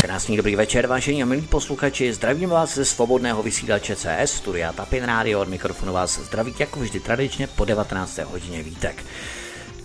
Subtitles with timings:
[0.00, 2.12] Krásný dobrý večer, vážení a milí posluchači.
[2.12, 5.40] Zdravím vás ze svobodného vysílače CS, studia Tapin Radio.
[5.40, 8.18] Od mikrofonu vás zdraví jako vždy tradičně po 19.
[8.18, 9.04] hodině vítek.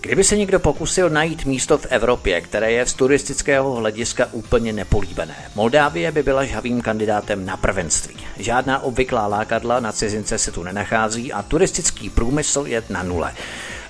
[0.02, 5.36] Kdyby se někdo pokusil najít místo v Evropě, které je z turistického hlediska úplně nepolíbené,
[5.56, 8.16] Moldávie by byla žhavým kandidátem na prvenství.
[8.38, 13.34] Žádná obvyklá lákadla na cizince se tu nenachází a turistický průmysl je na nule.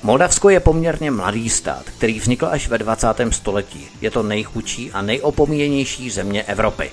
[0.05, 3.07] Moldavsko je poměrně mladý stát, který vznikl až ve 20.
[3.29, 3.87] století.
[4.01, 6.91] Je to nejchudší a nejopomíjenější země Evropy.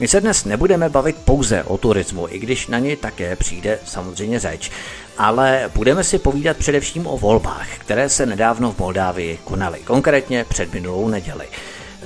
[0.00, 4.40] My se dnes nebudeme bavit pouze o turismu, i když na něj také přijde samozřejmě
[4.40, 4.70] řeč,
[5.18, 10.72] ale budeme si povídat především o volbách, které se nedávno v Moldávii konaly, konkrétně před
[10.72, 11.46] minulou neděli.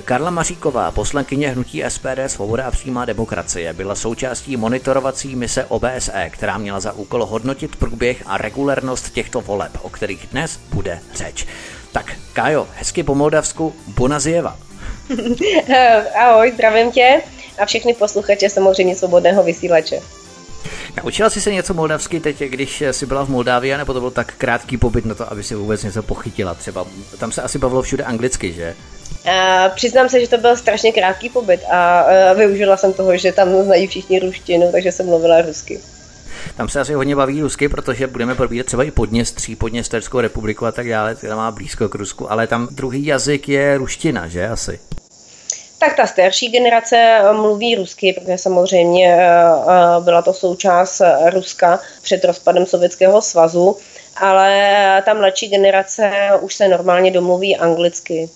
[0.05, 6.57] Karla Maříková, poslankyně hnutí SPD Svoboda a přímá demokracie, byla součástí monitorovací mise OBSE, která
[6.57, 11.45] měla za úkol hodnotit průběh a regulérnost těchto voleb, o kterých dnes bude řeč.
[11.91, 14.57] Tak, Kájo, hezky po Moldavsku, Bonazieva.
[16.21, 17.21] Ahoj, zdravím tě
[17.59, 19.99] a všechny posluchače samozřejmě svobodného vysílače.
[21.03, 24.33] Naučila jsi se něco moldavsky teď, když jsi byla v Moldávii, nebo to byl tak
[24.37, 26.85] krátký pobyt na to, aby si vůbec něco pochytila třeba?
[27.19, 28.75] Tam se asi bavilo všude anglicky, že?
[29.27, 33.31] Uh, přiznám se, že to byl strašně krátký pobyt a uh, využila jsem toho, že
[33.31, 35.79] tam znají všichni ruštinu, takže jsem mluvila rusky.
[36.57, 40.71] Tam se asi hodně baví rusky, protože budeme probírat třeba i Podněstří, Podněsterskou republiku a
[40.71, 44.79] tak dále, která má blízko k Rusku, ale tam druhý jazyk je ruština, že asi?
[45.79, 49.17] Tak ta starší generace mluví rusky, protože samozřejmě
[49.99, 51.01] byla to součást
[51.33, 53.77] Ruska před rozpadem Sovětského svazu,
[54.17, 58.29] ale ta mladší generace už se normálně domluví anglicky.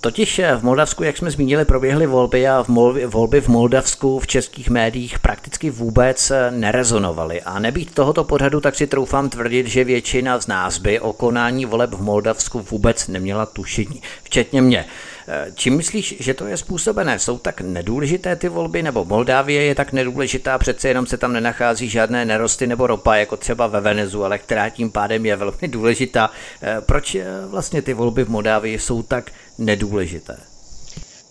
[0.00, 4.26] Totiž v Moldavsku, jak jsme zmínili, proběhly volby a v Mol- volby v Moldavsku v
[4.26, 7.42] českých médiích prakticky vůbec nerezonovaly.
[7.42, 11.66] A nebýt tohoto pořadu, tak si troufám tvrdit, že většina z nás by o konání
[11.66, 14.84] voleb v Moldavsku vůbec neměla tušení, včetně mě.
[15.28, 17.18] Eh, čím myslíš, že to je způsobené?
[17.18, 21.88] Jsou tak nedůležité ty volby, nebo Moldávie je tak nedůležitá, přece jenom se tam nenachází
[21.88, 26.30] žádné nerosty nebo ropa, jako třeba ve Venezuele, která tím pádem je velmi důležitá.
[26.62, 30.53] Eh, proč eh, vlastně ty volby v Moldávii jsou tak nedůležité?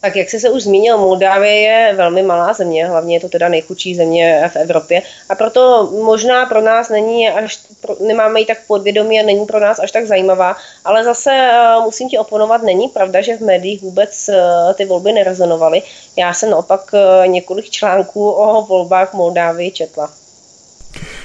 [0.03, 3.49] Tak jak jsi se už zmínil, Moldávie je velmi malá země, hlavně je to teda
[3.49, 7.59] nejchudší země v Evropě a proto možná pro nás není až,
[7.99, 10.55] nemáme ji tak podvědomí a není pro nás až tak zajímavá,
[10.85, 15.11] ale zase eh, musím ti oponovat, není pravda, že v médiích vůbec eh, ty volby
[15.11, 15.81] nerezonovaly.
[16.15, 20.22] Já jsem naopak eh, několik článků o volbách v Moldávii četla.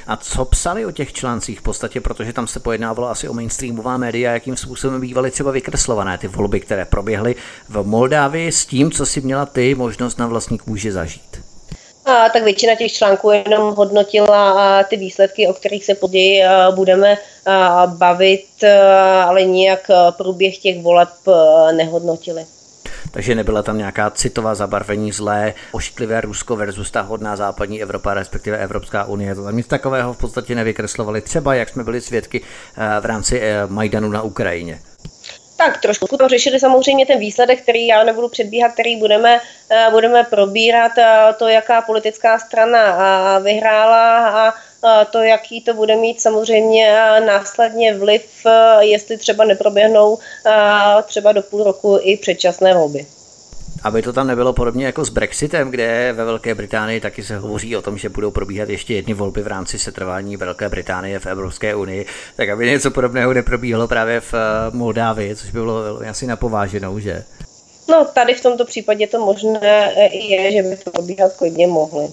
[0.08, 3.96] A co psali o těch článcích v podstatě, protože tam se pojednávalo asi o mainstreamová
[3.96, 7.34] média, jakým způsobem bývaly třeba vykreslované ty volby, které proběhly
[7.68, 11.40] v Moldávii s tím, co si měla ty možnost na vlastní kůži zažít?
[12.04, 16.42] A, tak většina těch článků jenom hodnotila ty výsledky, o kterých se později
[16.74, 17.16] budeme
[17.86, 18.64] bavit,
[19.24, 21.08] ale nijak průběh těch voleb
[21.76, 22.46] nehodnotili
[23.10, 28.56] takže nebyla tam nějaká citová zabarvení zlé, ošklivé Rusko versus ta hodná západní Evropa, respektive
[28.56, 29.34] Evropská unie.
[29.34, 33.40] To tam nic takového v podstatě nevykreslovali, třeba jak jsme byli svědky eh, v rámci
[33.40, 34.80] eh, Majdanu na Ukrajině.
[35.56, 40.24] Tak trošku to řešili samozřejmě ten výsledek, který já nebudu předbíhat, který budeme, eh, budeme
[40.24, 40.92] probírat,
[41.38, 44.54] to, jaká politická strana vyhrála a
[45.10, 46.96] to, jaký to bude mít samozřejmě
[47.26, 48.46] následně vliv,
[48.80, 50.18] jestli třeba neproběhnou
[51.06, 53.06] třeba do půl roku i předčasné volby.
[53.82, 57.76] Aby to tam nebylo podobně jako s Brexitem, kde ve Velké Británii taky se hovoří
[57.76, 61.74] o tom, že budou probíhat ještě jedny volby v rámci setrvání Velké Británie v Evropské
[61.74, 62.06] unii,
[62.36, 64.38] tak aby něco podobného neprobíhalo právě v eh,
[64.76, 67.24] Moldávii, což by bylo asi napováženou, že?
[67.88, 72.08] No, tady v tomto případě to možné je, že by to probíhat klidně mohly.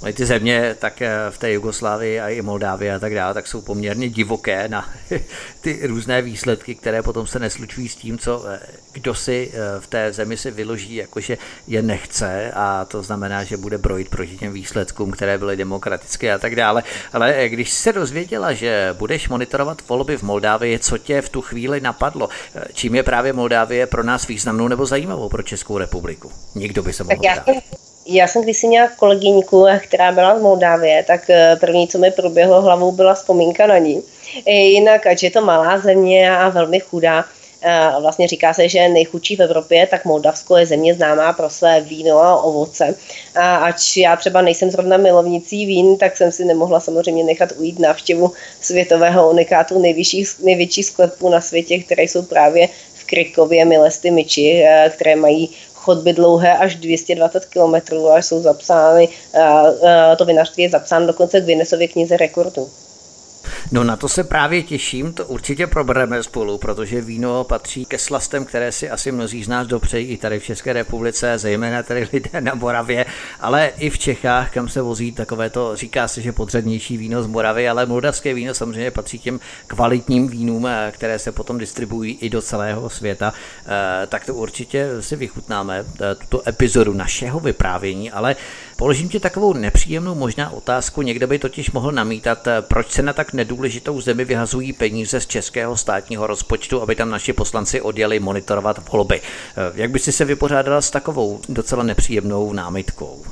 [0.00, 3.46] Ony ty země, tak eh, v té Jugoslávii a i Moldávii a tak dále, tak
[3.46, 4.90] jsou poměrně divoké na
[5.60, 8.60] ty různé výsledky, které potom se neslučují s tím, co eh,
[8.92, 13.56] kdo si eh, v té zemi si vyloží, jakože je nechce a to znamená, že
[13.56, 16.82] bude brojit proti těm výsledkům, které byly demokratické a tak dále.
[17.12, 21.80] Ale když se dozvěděla, že budeš monitorovat volby v Moldávii, co tě v tu chvíli
[21.80, 22.28] napadlo?
[22.72, 26.32] Čím je právě Moldávie pro nás významnou nebo zajímavou pro Českou republiku?
[26.54, 27.62] Nikdo by se mohl tak já,
[28.06, 32.62] já jsem kdysi měla kolegyňku, která byla v Moldávě, tak eh, první, co mi proběhlo
[32.62, 34.02] hlavou, byla vzpomínka na ní.
[34.46, 37.24] Jinak, ať je to malá země a velmi chudá,
[37.62, 41.80] eh, vlastně říká se, že nejchudší v Evropě, tak Moldavsko je země známá pro své
[41.80, 42.94] víno a ovoce.
[43.34, 47.78] A ač já třeba nejsem zrovna milovnicí vín, tak jsem si nemohla samozřejmě nechat ujít
[47.78, 54.62] návštěvu světového unikátu nejvyšších, největších sklepů na světě, které jsou právě v Krikově Milesty Myči,
[54.64, 55.50] eh, které mají
[55.84, 57.74] chodby dlouhé až 220 km
[58.12, 59.08] a jsou zapsány,
[60.18, 62.68] to vinařství je zapsáno dokonce k Guinnessově knize rekordů.
[63.72, 68.44] No na to se právě těším, to určitě probereme spolu, protože víno patří ke slastem,
[68.44, 72.40] které si asi mnozí z nás dopřejí i tady v České republice, zejména tady lidé
[72.40, 73.06] na Moravě,
[73.40, 77.26] ale i v Čechách, kam se vozí takové to, říká se, že podřadnější víno z
[77.26, 82.30] Moravy, ale moldavské víno samozřejmě patří těm kvalitním vínům, eh, které se potom distribuují i
[82.30, 83.32] do celého světa,
[83.66, 88.36] eh, tak to určitě si vychutnáme eh, tuto epizodu našeho vyprávění, ale
[88.76, 93.32] položím ti takovou nepříjemnou možná otázku, někdo by totiž mohl namítat, proč se na tak
[93.32, 99.20] nedůležitou zemi vyhazují peníze z českého státního rozpočtu, aby tam naši poslanci odjeli monitorovat volby.
[99.74, 103.22] Jak by si se vypořádala s takovou docela nepříjemnou námitkou?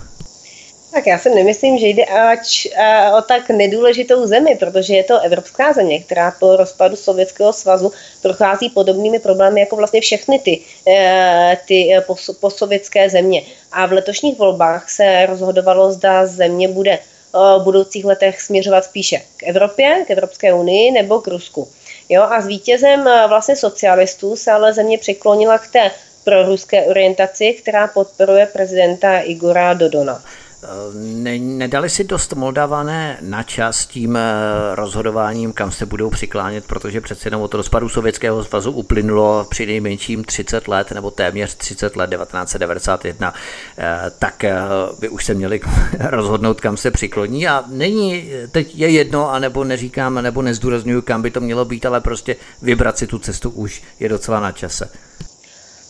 [0.92, 5.20] Tak já si nemyslím, že jde ač, a, o tak nedůležitou zemi, protože je to
[5.20, 7.92] evropská země, která po rozpadu Sovětského svazu
[8.22, 12.04] prochází podobnými problémy jako vlastně všechny ty, e, ty e,
[12.40, 13.42] posovětské země.
[13.72, 16.98] A v letošních volbách se rozhodovalo, zda země bude
[17.32, 21.68] v budoucích letech směřovat spíše k Evropě, k Evropské unii nebo k Rusku.
[22.08, 25.90] Jo, a s vítězem vlastně socialistů se ale země přiklonila k té
[26.24, 30.22] proruské orientaci, která podporuje prezidenta Igora Dodona.
[30.94, 34.30] Ne, nedali si dost Moldavané na čas tím eh,
[34.74, 40.24] rozhodováním, kam se budou přiklánět, protože přece jenom od rozpadu Sovětského svazu uplynulo při nejmenším
[40.24, 43.34] 30 let, nebo téměř 30 let, 1991,
[43.78, 44.58] eh, tak eh,
[45.00, 45.60] by už se měli
[46.00, 51.30] rozhodnout, kam se přikloní a není, teď je jedno, anebo neříkám, nebo nezdůraznuju, kam by
[51.30, 54.88] to mělo být, ale prostě vybrat si tu cestu už je docela na čase.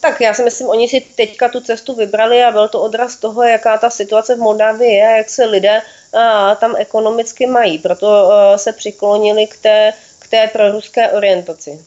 [0.02, 3.42] Tak já si myslím, oni si teďka tu cestu vybrali a byl to odraz toho,
[3.42, 5.82] jaká ta situace v Moldávii je, jak se lidé
[6.12, 7.78] a, tam ekonomicky mají.
[7.78, 11.80] Proto a, se přiklonili k té, k té proruské orientaci.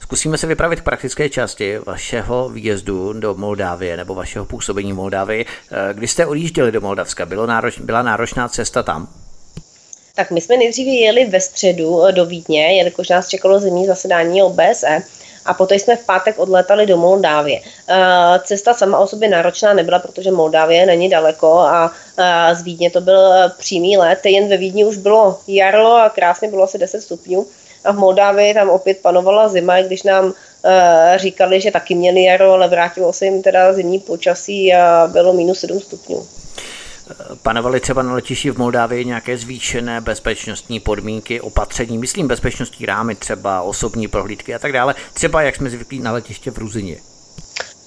[0.00, 5.46] Zkusíme se vypravit k praktické části vašeho výjezdu do Moldávie nebo vašeho působení v Moldávii.
[5.90, 9.08] E, když jste odjížděli do Moldavska, bylo nároč, byla náročná cesta tam?
[10.14, 15.02] Tak my jsme nejdříve jeli ve středu do Vídně, jelikož nás čekalo zimní zasedání OBSE
[15.46, 17.60] a poté jsme v pátek odlétali do Moldávie.
[17.88, 17.94] Eh,
[18.44, 21.92] cesta sama o sobě náročná nebyla, protože Moldávie není daleko a
[22.52, 26.48] z Vídně to byl eh, přímý let, jen ve Vídni už bylo jaro a krásně
[26.48, 27.46] bylo asi 10 stupňů
[27.84, 30.32] a v Moldávii tam opět panovala zima, když nám
[31.16, 35.58] říkali, že taky měli jaro, ale vrátilo se jim teda zimní počasí a bylo minus
[35.58, 36.26] 7 stupňů.
[37.42, 43.62] Panovaly třeba na letišti v Moldávii nějaké zvýšené bezpečnostní podmínky, opatření, myslím bezpečnostní rámy, třeba
[43.62, 46.96] osobní prohlídky a tak dále, třeba jak jsme zvyklí na letiště v Ruzině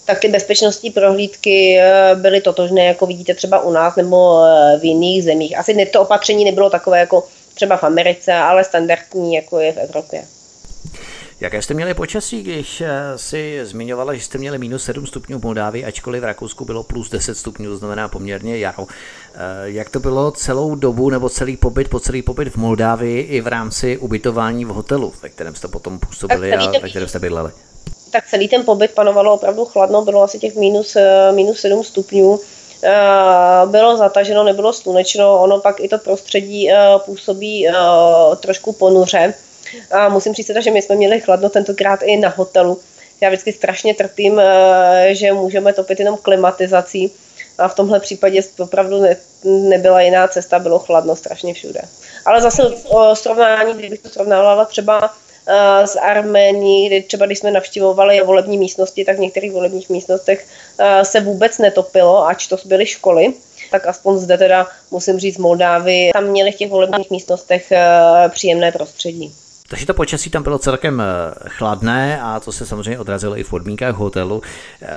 [0.08, 4.86] tak ty bezpečnostní prohlídky eh, byly totožné, jako vidíte třeba u nás nebo eh, v
[4.86, 5.60] jiných zemích.
[5.60, 10.24] Asi to opatření nebylo takové jako třeba v Americe, ale standardní, jako je v Evropě.
[11.40, 15.44] Jaké jste měli počasí, když eh, si zmiňovala, že jste měli minus 7 stupňů v
[15.44, 18.86] Moldávii, ačkoliv v Rakousku bylo plus 10 stupňů, to znamená poměrně jaro.
[18.90, 23.42] Eh, jak to bylo celou dobu nebo celý pobyt, po celý pobyt v Moldávii i
[23.42, 27.52] v rámci ubytování v hotelu, ve kterém jste potom působili a ve kterém jste bydleli?
[28.12, 32.40] Tak celý ten pobyt panovalo opravdu chladno, bylo asi těch minus, eh, minus 7 stupňů
[33.66, 36.70] bylo zataženo, nebylo slunečno, ono pak i to prostředí
[37.06, 37.68] působí
[38.40, 39.34] trošku ponuře.
[39.92, 42.80] A musím říct, že my jsme měli chladno tentokrát i na hotelu.
[43.22, 47.12] Já vždycky strašně trpím, eh, že můžeme topit jenom klimatizací.
[47.58, 51.82] A v tomhle případě opravdu ne, nebyla jiná cesta, bylo chladno strašně všude.
[52.26, 55.14] Ale zase o srovnání, kdybych to srovnávala třeba
[55.86, 60.48] s eh, Arménií, kdy třeba když jsme navštěvovali volební místnosti, tak v některých volebních místnostech
[60.80, 63.34] eh, se vůbec netopilo, ač to byly školy
[63.72, 67.72] tak aspoň zde teda musím říct Moldávy, tam měli v těch volebních místnostech
[68.30, 69.36] příjemné prostředí.
[69.70, 73.50] Takže to počasí tam bylo celkem eh, chladné a to se samozřejmě odrazilo i v
[73.50, 74.42] podmínkách hotelu.
[74.82, 74.88] Eh,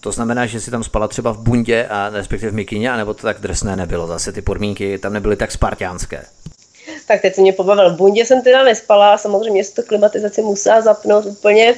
[0.00, 3.22] to znamená, že si tam spala třeba v bundě a respektive v mikině, anebo to
[3.22, 4.06] tak drsné nebylo.
[4.06, 6.24] Zase ty podmínky tam nebyly tak spartiánské.
[7.08, 7.94] Tak teď se mě pobavil.
[7.94, 11.74] V bundě jsem teda nespala, samozřejmě se to klimatizaci musela zapnout úplně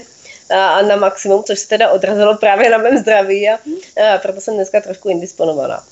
[0.51, 4.55] a na maximum, což se teda odrazilo právě na mém zdraví a, a proto jsem
[4.55, 5.83] dneska trošku indisponovaná.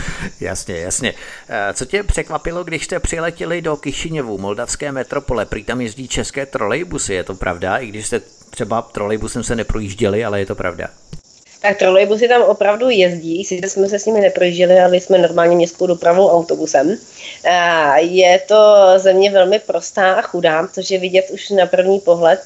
[0.40, 1.14] jasně, jasně.
[1.48, 5.46] Eh, co tě překvapilo, když jste přiletěli do Kišiněvu, moldavské metropole?
[5.46, 7.78] Prý tam jezdí české trolejbusy, je to pravda?
[7.78, 8.20] I když jste
[8.50, 10.88] třeba trolejbusem se neprojížděli, ale je to pravda.
[11.62, 15.86] Tak trolejbusy tam opravdu jezdí, sice jsme se s nimi neprojížděli, ale jsme normálně městskou
[15.86, 16.96] dopravou autobusem.
[17.96, 22.40] Je to země velmi prostá a chudá, což je vidět už na první pohled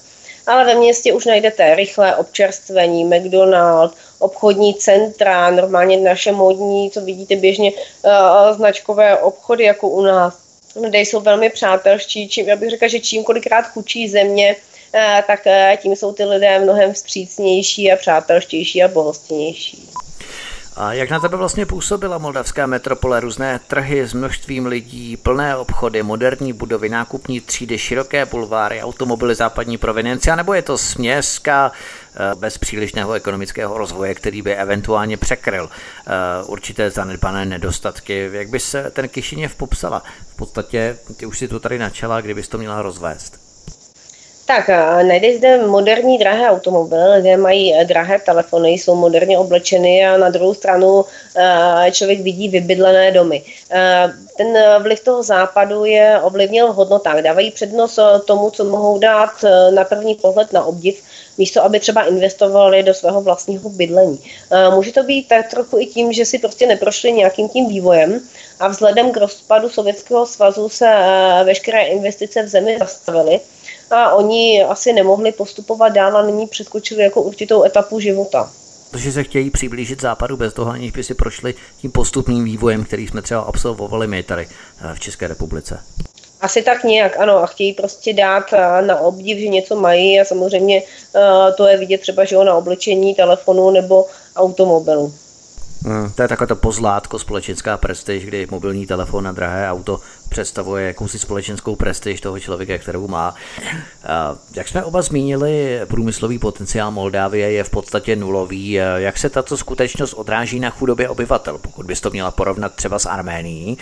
[0.46, 7.36] ale ve městě už najdete rychlé občerstvení, McDonald, obchodní centra, normálně naše modní, co vidíte
[7.36, 10.38] běžně, uh, značkové obchody jako u nás.
[10.76, 14.56] Lidé jsou velmi přátelští, čím, já bych řekla, že čím kolikrát chudší země,
[14.94, 19.88] uh, tak uh, tím jsou ty lidé mnohem vstřícnější a přátelštější a bohostinnější.
[20.76, 23.20] A jak na tebe vlastně působila moldavská metropole?
[23.20, 29.78] Různé trhy s množstvím lidí, plné obchody, moderní budovy, nákupní třídy, široké bulváry, automobily západní
[29.78, 31.72] provinencia, nebo je to směska
[32.14, 36.10] eh, bez přílišného ekonomického rozvoje, který by eventuálně překryl eh,
[36.46, 38.30] určité zanedbané nedostatky?
[38.32, 40.02] Jak by se ten Kišiněv popsala?
[40.28, 43.45] V podstatě, ty už si to tady načala, kdybys to měla rozvést.
[44.46, 44.68] Tak,
[45.02, 50.30] najdeš zde moderní drahé automobily, kde mají eh, drahé telefony, jsou moderně oblečeny a na
[50.30, 51.04] druhou stranu
[51.36, 53.42] eh, člověk vidí vybydlené domy.
[53.70, 57.18] Eh, ten vliv toho západu je ovlivnil v hodnotách.
[57.18, 59.30] Dávají přednost tomu, co mohou dát
[59.74, 61.02] na první pohled na obdiv,
[61.38, 64.20] místo aby třeba investovali do svého vlastního bydlení.
[64.74, 68.20] Může to být tak trochu i tím, že si prostě neprošli nějakým tím vývojem
[68.60, 70.86] a vzhledem k rozpadu Sovětského svazu se
[71.44, 73.40] veškeré investice v zemi zastavily
[73.90, 78.50] a oni asi nemohli postupovat dál a nyní přeskočili jako určitou etapu života.
[78.90, 83.06] Protože se chtějí přiblížit západu bez toho, aniž by si prošli tím postupným vývojem, který
[83.06, 84.48] jsme třeba absolvovali my tady
[84.90, 85.80] eh, v České republice.
[86.40, 90.24] Asi tak nějak, ano, a chtějí prostě dát eh, na obdiv, že něco mají a
[90.24, 95.14] samozřejmě eh, to je vidět třeba, že na oblečení telefonu nebo automobilu.
[95.86, 100.86] Hmm, to je takové to pozlátko, společenská prestiž, kdy mobilní telefon a drahé auto představuje
[100.86, 103.34] jakousi společenskou prestiž toho člověka, kterou má.
[104.54, 108.72] Jak jsme oba zmínili, průmyslový potenciál Moldávie je v podstatě nulový.
[108.96, 111.58] Jak se tato skutečnost odráží na chudobě obyvatel?
[111.58, 113.78] Pokud bys to měla porovnat třeba s Arménií,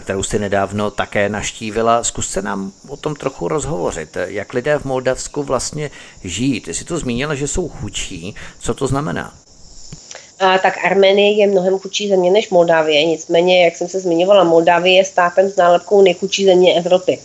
[0.00, 4.16] kterou jsi nedávno také naštívila, zkuste nám o tom trochu rozhovořit.
[4.26, 5.90] Jak lidé v Moldavsku vlastně
[6.24, 6.60] žijí?
[6.60, 8.34] Ty jsi to zmínila, že jsou chudší.
[8.58, 9.32] Co to znamená?
[10.40, 13.04] Tak Arménie je mnohem chudší země než Moldávie.
[13.04, 17.18] Nicméně, jak jsem se zmiňovala, Moldávie je státem s nálepkou nejchudší země Evropy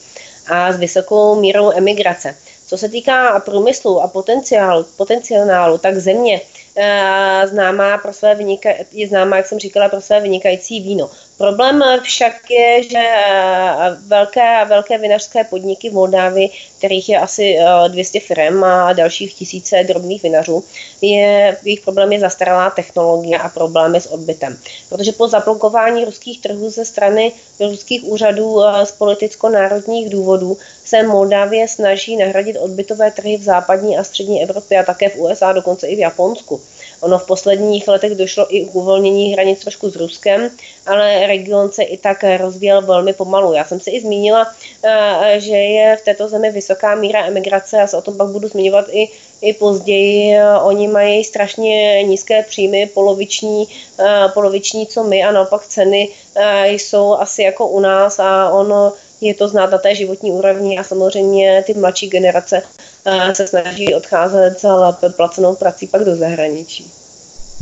[0.47, 2.35] a s vysokou mírou emigrace.
[2.67, 6.41] Co se týká průmyslu a potenciálu, potenciálu tak země
[6.77, 11.09] Eh, známá pro své vynika, je známá, jak jsem říkala, pro své vynikající víno.
[11.37, 18.17] Problém však je, že eh, velké, velké vinařské podniky v Moldávii, kterých je asi 200
[18.17, 20.63] eh, firm a dalších tisíce drobných vinařů,
[21.01, 24.57] je, jejich problém je zastaralá technologie a problémy s odbytem.
[24.89, 32.17] Protože po zablokování ruských trhů ze strany ruských úřadů z politicko-národních důvodů se Moldávie snaží
[32.17, 35.99] nahradit odbytové trhy v západní a střední Evropě a také v USA, dokonce i v
[35.99, 36.61] Japonsku.
[37.05, 40.49] Ono v posledních letech došlo i k uvolnění hranic trošku s Ruskem,
[40.85, 43.53] ale region se i tak rozvíjel velmi pomalu.
[43.53, 44.47] Já jsem si i zmínila,
[44.83, 48.47] eh, že je v této zemi vysoká míra emigrace, já se o tom pak budu
[48.47, 49.09] zmiňovat i,
[49.41, 50.37] i později.
[50.61, 53.67] Oni mají strašně nízké příjmy, poloviční,
[53.99, 58.93] eh, poloviční co my a naopak ceny eh, jsou asi jako u nás a ono
[59.21, 62.63] je to znát na té životní úrovni a samozřejmě ty mladší generace
[63.05, 66.91] eh, se snaží odcházet za lépe placenou prací pak do zahraničí.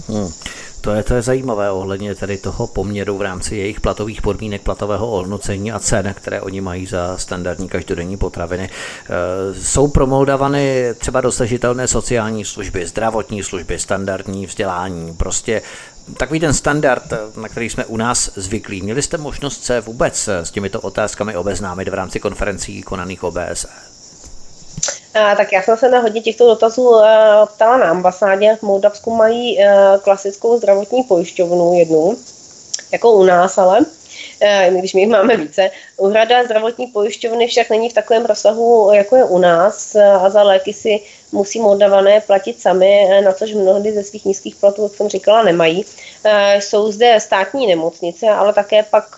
[0.07, 0.31] Hmm.
[0.83, 5.11] To je, to je zajímavé ohledně tedy toho poměru v rámci jejich platových podmínek, platového
[5.11, 8.69] ohodnocení a cen, které oni mají za standardní každodenní potraviny.
[8.69, 15.61] E, jsou pro Moldavany třeba dosažitelné sociální služby, zdravotní služby, standardní vzdělání, prostě
[16.17, 17.03] takový ten standard,
[17.35, 18.81] na který jsme u nás zvyklí.
[18.81, 23.67] Měli jste možnost se vůbec s těmito otázkami obeznámit v rámci konferencí konaných OBSE?
[25.13, 27.05] A, tak já jsem se na hodně těchto dotazů uh,
[27.45, 28.57] ptala na ambasádě.
[28.59, 29.63] V Moldavsku mají uh,
[30.01, 32.17] klasickou zdravotní pojišťovnu jednu,
[32.91, 33.79] jako u nás ale,
[34.69, 35.71] když my jich máme více.
[35.97, 40.73] Úhrada zdravotní pojišťovny však není v takovém rozsahu, jako je u nás a za léky
[40.73, 45.43] si musí Moldavané platit sami, na což mnohdy ze svých nízkých platů, jak jsem říkala,
[45.43, 45.85] nemají.
[46.59, 49.15] Jsou zde státní nemocnice, ale také pak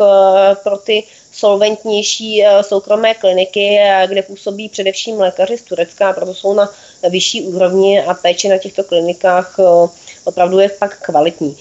[0.63, 1.03] pro ty
[1.35, 6.69] solventnější eh, soukromé kliniky, eh, kde působí především lékaři z Turecka, proto jsou na
[7.09, 9.89] vyšší úrovni a péče na těchto klinikách eh,
[10.23, 11.57] opravdu je pak kvalitní.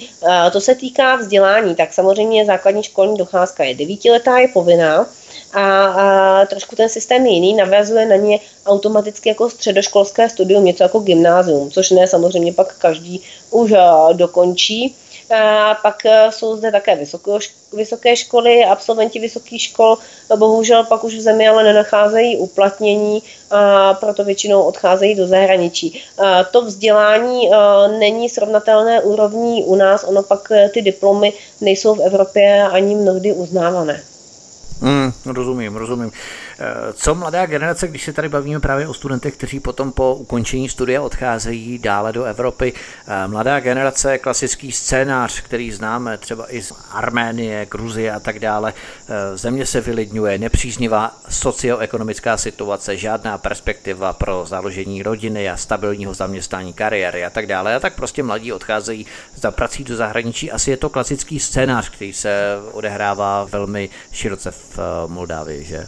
[0.52, 5.06] To se týká vzdělání, tak samozřejmě základní školní docházka je devítiletá, je povinná,
[5.54, 10.98] a, trošku ten systém je jiný, navazuje na ně automaticky jako středoškolské studium, něco jako
[10.98, 13.72] gymnázium, což ne samozřejmě pak každý už
[14.12, 14.96] dokončí.
[15.30, 16.98] A pak e, jsou zde také
[17.72, 19.98] vysoké školy, absolventi vysokých škol
[20.36, 26.02] bohužel pak už v zemi ale nenacházejí uplatnění a proto většinou odcházejí do zahraničí.
[26.50, 27.56] To vzdělání e,
[27.98, 33.32] není srovnatelné úrovní u nás, ono pak e, ty diplomy nejsou v Evropě ani mnohdy
[33.32, 34.02] uznávané.
[34.80, 36.10] Mm, rozumím, rozumím.
[36.58, 40.68] Eh, co mladá generace, když se tady bavíme právě o studentech, kteří potom po ukončení
[40.68, 42.72] studia odcházejí dále do Evropy,
[43.06, 48.74] eh, mladá generace, klasický scénář, který známe třeba i z Arménie, Gruzie a tak dále,
[49.08, 56.72] eh, země se vylidňuje, nepříznivá socioekonomická situace, žádná perspektiva pro založení rodiny a stabilního zaměstnání
[56.72, 57.74] kariéry a tak dále.
[57.74, 60.52] A tak prostě mladí odcházejí za prací do zahraničí.
[60.52, 65.86] Asi je to klasický scénář, který se odehrává velmi široce v Moldávii, že?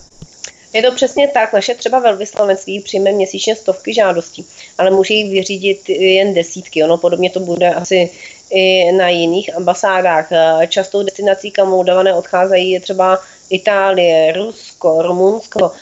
[0.77, 1.53] Je to přesně tak.
[1.53, 4.47] Naše třeba velvyslanectví přijme měsíčně stovky žádostí,
[4.79, 6.85] ale může jich vyřídit jen desítky.
[6.85, 8.11] Ono podobně to bude asi
[8.51, 10.29] i na jiných ambasádách.
[10.69, 13.19] Častou destinací, kam Moldavané odcházejí, je třeba
[13.51, 15.73] Itálie, Rusko, Rumunsko.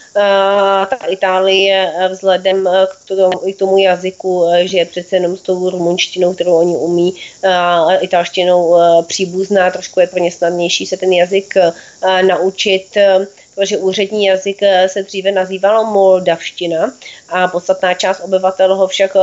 [0.90, 6.34] Ta Itálie vzhledem k tomu, k tomu jazyku, že je přece jenom s tou rumunštinou,
[6.34, 7.14] kterou oni umí,
[8.00, 11.54] italštinou příbuzná, trošku je pro ně snadnější se ten jazyk
[12.28, 12.96] naučit
[13.54, 16.92] protože úřední jazyk eh, se dříve nazývalo moldavština
[17.28, 19.20] a podstatná část obyvatel ho však eh,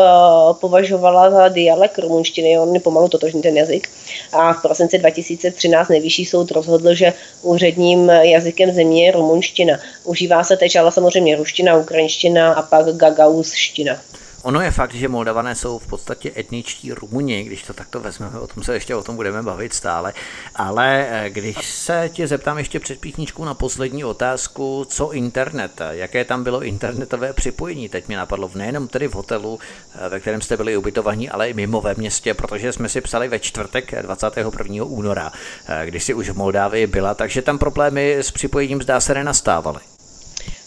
[0.54, 3.90] považovala za dialekt rumunštiny, on je pomalu totožný ten jazyk.
[4.34, 9.80] A v prosinci 2013 nejvyšší soud rozhodl, že úředním jazykem země je rumunština.
[10.04, 14.02] Užívá se teď ale samozřejmě ruština, ukrajinština a pak gagauzština.
[14.44, 18.48] Ono je fakt, že Moldavané jsou v podstatě etničtí Rumuni, když to takto vezmeme, o
[18.48, 20.14] tom se ještě o tom budeme bavit stále.
[20.56, 26.26] Ale eh, když se tě zeptám ještě před písničkou na poslední otázku, co internet, jaké
[26.26, 29.60] tam bylo internetové připojení, teď mi napadlo nejenom tedy v hotelu,
[29.96, 33.28] eh, ve kterém jste byli ubytovaní, ale i mimo ve městě, protože jsme si psali
[33.28, 34.86] ve čtvrtek 21.
[34.86, 35.32] února,
[35.68, 39.91] eh, když si už v Moldávii byla, takže tam problémy s připojením zdá se nenastávaly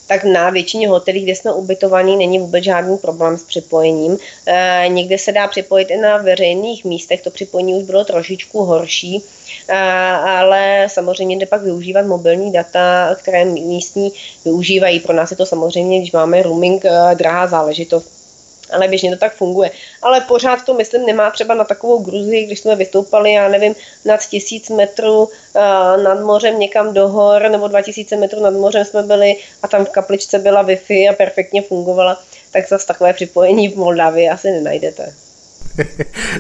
[0.07, 4.19] tak na většině hotelů, kde jsme ubytovaní, není vůbec žádný problém s připojením.
[4.47, 9.25] E, někde se dá připojit i na veřejných místech, to připojení už bylo trošičku horší,
[9.69, 9.75] e,
[10.19, 14.13] ale samozřejmě jde pak využívat mobilní data, které místní
[14.45, 15.01] využívají.
[15.01, 18.24] Pro nás je to samozřejmě, když máme roaming, e, drahá záležitost
[18.71, 19.71] ale běžně to tak funguje.
[20.03, 24.21] Ale pořád to, myslím, nemá třeba na takovou Gruzii, když jsme vystoupali, já nevím, nad
[24.27, 29.37] tisíc metrů uh, nad mořem někam do hor, nebo 2000 metrů nad mořem jsme byli
[29.63, 34.29] a tam v kapličce byla Wi-Fi a perfektně fungovala, tak zase takové připojení v Moldavii
[34.29, 35.24] asi nenajdete.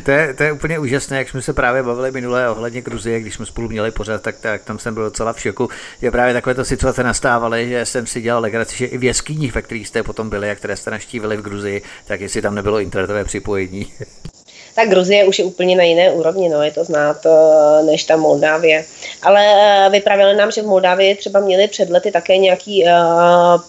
[0.04, 3.34] To, je, to je úplně úžasné, jak jsme se právě bavili minulé ohledně Gruzie, když
[3.34, 5.68] jsme spolu měli pořád, tak, tak tam jsem byl docela v šoku,
[6.02, 9.62] že právě takovéto situace nastávaly, že jsem si dělal legraci, že i v jeskyních, ve
[9.62, 13.24] kterých jste potom byli a které jste naštívili v Gruzii, tak jestli tam nebylo internetové
[13.24, 13.92] připojení.
[14.74, 18.16] Tak Gruzie už je úplně na jiné úrovni, no, je to znát eh, než ta
[18.16, 18.84] Moldávie.
[19.22, 22.90] Ale eh, vypravili nám, že v Moldávii třeba měli před lety také nějaký uh,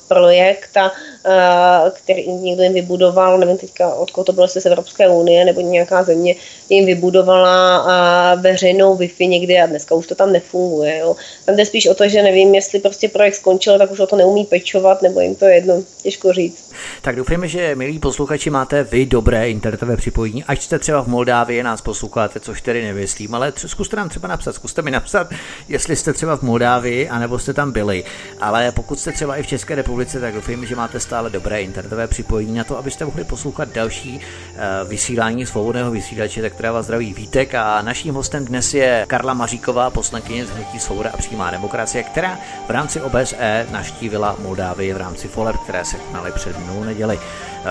[0.07, 5.09] projekt, a, uh, který někdo jim vybudoval, nevím teďka, odkud to bylo, jestli z Evropské
[5.09, 6.35] unie nebo nějaká země,
[6.69, 10.97] jim vybudovala uh, veřejnou Wi-Fi někde a dneska už to tam nefunguje.
[10.97, 11.15] Jo.
[11.45, 14.15] Tam jde spíš o to, že nevím, jestli prostě projekt skončil, tak už o to
[14.15, 16.71] neumí pečovat, nebo jim to jedno, těžko říct.
[17.01, 21.63] Tak doufujeme, že milí posluchači máte vy dobré internetové připojení, ať jste třeba v Moldávii
[21.63, 25.27] nás posloucháte, což tedy nemyslím, ale zkuste nám třeba napsat, zkuste mi napsat,
[25.67, 28.03] jestli jste třeba v Moldávii, anebo jste tam byli.
[28.41, 32.07] Ale pokud jste třeba i v České republice, tak doufám, že máte stále dobré internetové
[32.07, 37.13] připojení na to, abyste mohli poslouchat další uh, vysílání svobodného vysílače, tak která vás zdraví
[37.13, 42.03] Vítek a naším hostem dnes je Karla Maříková, poslankyně z Hnutí Svoboda a přímá demokracie,
[42.03, 47.19] která v rámci OBSE naštívila Moldávii v rámci Foler, které se konaly před minulou neděli.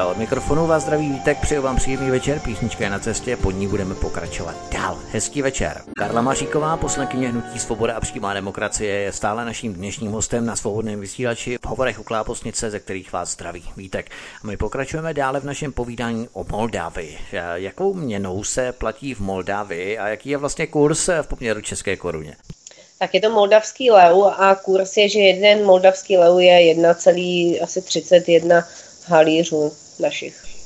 [0.03, 3.69] Od mikrofonu vás zdraví Vítek, přeju vám příjemný večer, písnička je na cestě, pod ní
[3.69, 4.99] budeme pokračovat dál.
[5.13, 5.83] Hezký večer.
[5.97, 11.01] Karla Maříková, poslankyně Hnutí Svoboda a přímá demokracie, je stále naším dnešním hostem na svobodném
[11.01, 14.11] vysílači v hovorech u Kláposnice, ze kterých vás zdraví Vítek.
[14.45, 17.19] A my pokračujeme dále v našem povídání o Moldávii.
[17.55, 22.37] Jakou měnou se platí v Moldávii a jaký je vlastně kurz v poměru české koruně?
[22.99, 28.65] tak je to moldavský leu a kurz je, že jeden moldavský leu je 1,31
[29.07, 30.65] halířů našich.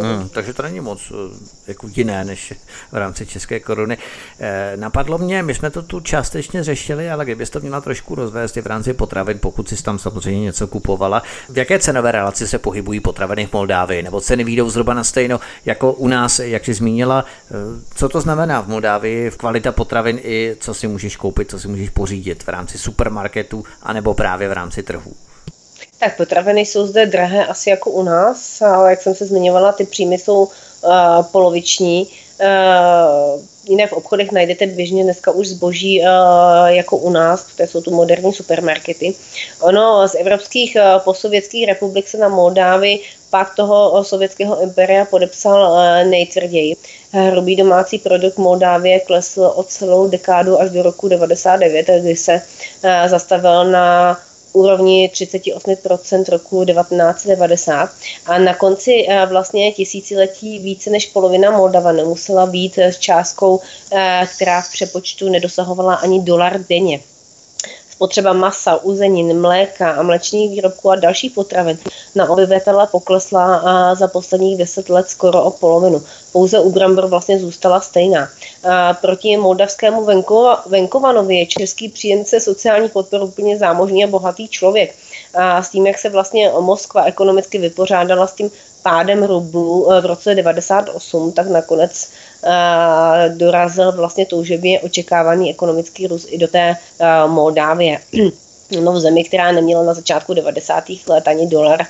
[0.00, 1.14] Hmm, takže to není moc eh,
[1.66, 2.54] jako jiné než
[2.92, 3.98] v rámci České koruny.
[4.40, 8.56] Eh, napadlo mě, my jsme to tu částečně řešili, ale kdybyste to měla trošku rozvést
[8.56, 11.22] v rámci potravin, pokud si tam samozřejmě něco kupovala.
[11.48, 14.02] V jaké cenové relaci se pohybují potraviny v Moldávii?
[14.02, 17.24] Nebo ceny výjdou zhruba na stejno jako u nás, jak jsi zmínila?
[17.50, 17.54] Eh,
[17.94, 21.68] co to znamená v Moldávii v kvalita potravin i co si můžeš koupit, co si
[21.68, 25.14] můžeš pořídit v rámci supermarketu anebo právě v rámci trhů?
[26.00, 29.84] Tak potraviny jsou zde drahé asi jako u nás, ale jak jsem se zmiňovala, ty
[29.84, 30.50] příjmy jsou uh,
[31.32, 32.06] poloviční.
[32.40, 36.06] Uh, jiné v obchodech najdete běžně dneska už zboží uh,
[36.66, 39.14] jako u nás, protože jsou tu moderní supermarkety.
[39.60, 46.10] Ono z evropských uh, posovětských republik se na Moldávii pak toho sovětského imperia podepsal uh,
[46.10, 46.76] nejtvrději.
[47.12, 52.42] Hrubý domácí produkt Moldávie klesl o celou dekádu až do roku 99, kdy se
[53.06, 54.18] zastavil na
[54.52, 57.90] úrovni 38% roku 1990
[58.26, 63.60] a na konci eh, vlastně tisíciletí více než polovina Moldava nemusela být s částkou,
[63.92, 67.00] eh, která v přepočtu nedosahovala ani dolar denně
[68.00, 71.78] spotřeba masa, uzenin, mléka a mlečných výrobků a dalších potravin
[72.14, 73.62] na obyvatele poklesla
[73.94, 76.02] za posledních deset let skoro o polovinu.
[76.32, 78.28] Pouze u brambor vlastně zůstala stejná.
[78.70, 84.94] A proti moldavskému venkova, venkovanovi je český příjemce sociální podporu úplně zámožný a bohatý člověk.
[85.34, 88.50] A s tím, jak se vlastně Moskva ekonomicky vypořádala s tím
[88.82, 92.08] pádem rublu eh, v roce 98, tak nakonec
[93.28, 97.98] dorazil vlastně toužebně očekávaný ekonomický růst i do té uh, Moldávie.
[98.80, 100.84] no v zemi, která neměla na začátku 90.
[101.06, 101.86] let ani dolar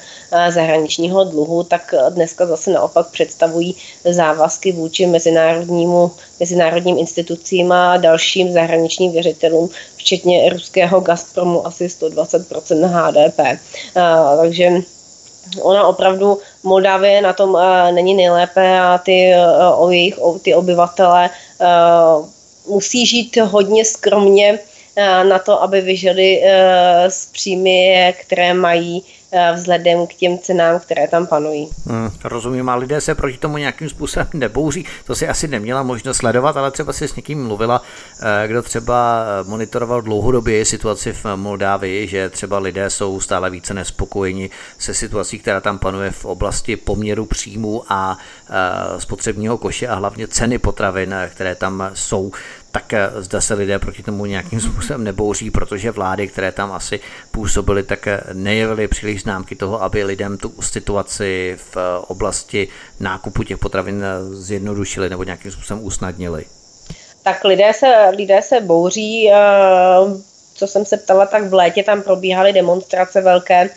[0.48, 3.76] zahraničního dluhu, tak dneska zase naopak představují
[4.10, 6.10] závazky vůči mezinárodnímu,
[6.40, 13.60] mezinárodním institucím a dalším zahraničním věřitelům, včetně ruského Gazpromu asi 120% HDP.
[14.40, 14.70] Takže
[15.62, 20.54] ona opravdu Moldávie na tom uh, není nejlépe a ty, uh, o jejich, o, ty
[20.54, 22.26] obyvatele uh,
[22.68, 24.58] musí žít hodně skromně
[25.28, 26.48] na to, aby vyžili uh,
[27.08, 31.68] z příjmy, které mají Eh, vzhledem k těm cenám, které tam panují.
[31.86, 34.86] Hmm, rozumím, a lidé se proti tomu nějakým způsobem nebouří.
[35.06, 37.82] To si asi neměla možnost sledovat, ale třeba si s někým mluvila,
[38.22, 44.50] eh, kdo třeba monitoroval dlouhodobě situaci v Moldávii, že třeba lidé jsou stále více nespokojeni
[44.78, 48.18] se situací, která tam panuje v oblasti poměru příjmu a
[48.50, 52.32] eh, spotřebního koše a hlavně ceny potravin, které tam jsou
[52.72, 57.00] tak eh, zda se lidé proti tomu nějakým způsobem nebouří, protože vlády, které tam asi
[57.30, 62.68] působily, tak eh, nejevily příliš známky toho, aby lidem tu situaci v eh, oblasti
[63.00, 66.44] nákupu těch potravin zjednodušili nebo nějakým způsobem usnadnili.
[67.22, 69.30] Tak lidé se, lidé se bouří,
[70.54, 73.70] co jsem se ptala, tak v létě tam probíhaly demonstrace velké,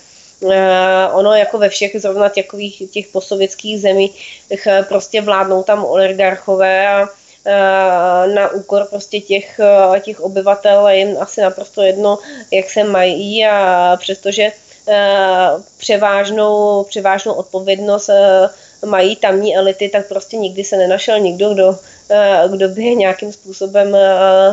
[1.13, 2.45] ono jako ve všech zrovna těch,
[2.91, 4.41] těch posovětských zemích
[4.87, 7.07] prostě vládnou tam oligarchové a
[8.33, 12.19] na úkor prostě těch, eh, těch obyvatel je jim asi naprosto jedno,
[12.51, 14.51] jak se mají a přestože
[14.87, 18.09] eh, převážnou, převážnou odpovědnost
[18.85, 21.79] mají tamní elity, tak prostě nikdy se nenašel nikdo, kdo,
[22.47, 23.97] kdo by nějakým způsobem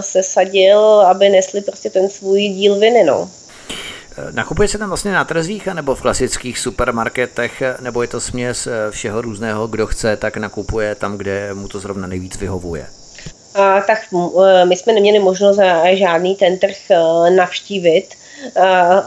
[0.01, 3.05] sesadil, aby nesli prostě ten svůj díl viny.
[3.05, 3.31] No.
[4.31, 8.91] Nakupuje se tam vlastně na trzích nebo v klasických supermarketech, nebo je to směs eh,
[8.91, 12.87] všeho různého, kdo chce, tak nakupuje tam, kde mu to zrovna nejvíc vyhovuje?
[13.55, 16.77] A, tak eh, my jsme neměli možnost eh, žádný ten trh
[17.37, 18.07] navštívit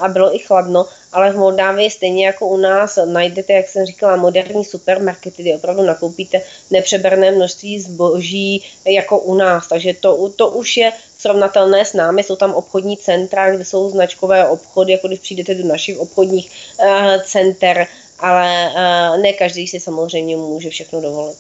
[0.02, 4.16] a bylo i chladno, ale v Moldávii stejně jako u nás najdete, jak jsem říkala,
[4.16, 9.68] moderní supermarkety, kde opravdu nakoupíte nepřeberné množství zboží jako u nás.
[9.68, 10.92] Takže to, to už je
[11.24, 12.24] srovnatelné s námi.
[12.24, 17.22] Jsou tam obchodní centra, kde jsou značkové obchody, jako když přijdete do našich obchodních uh,
[17.24, 17.88] center,
[18.20, 21.38] ale uh, ne každý si samozřejmě může všechno dovolit.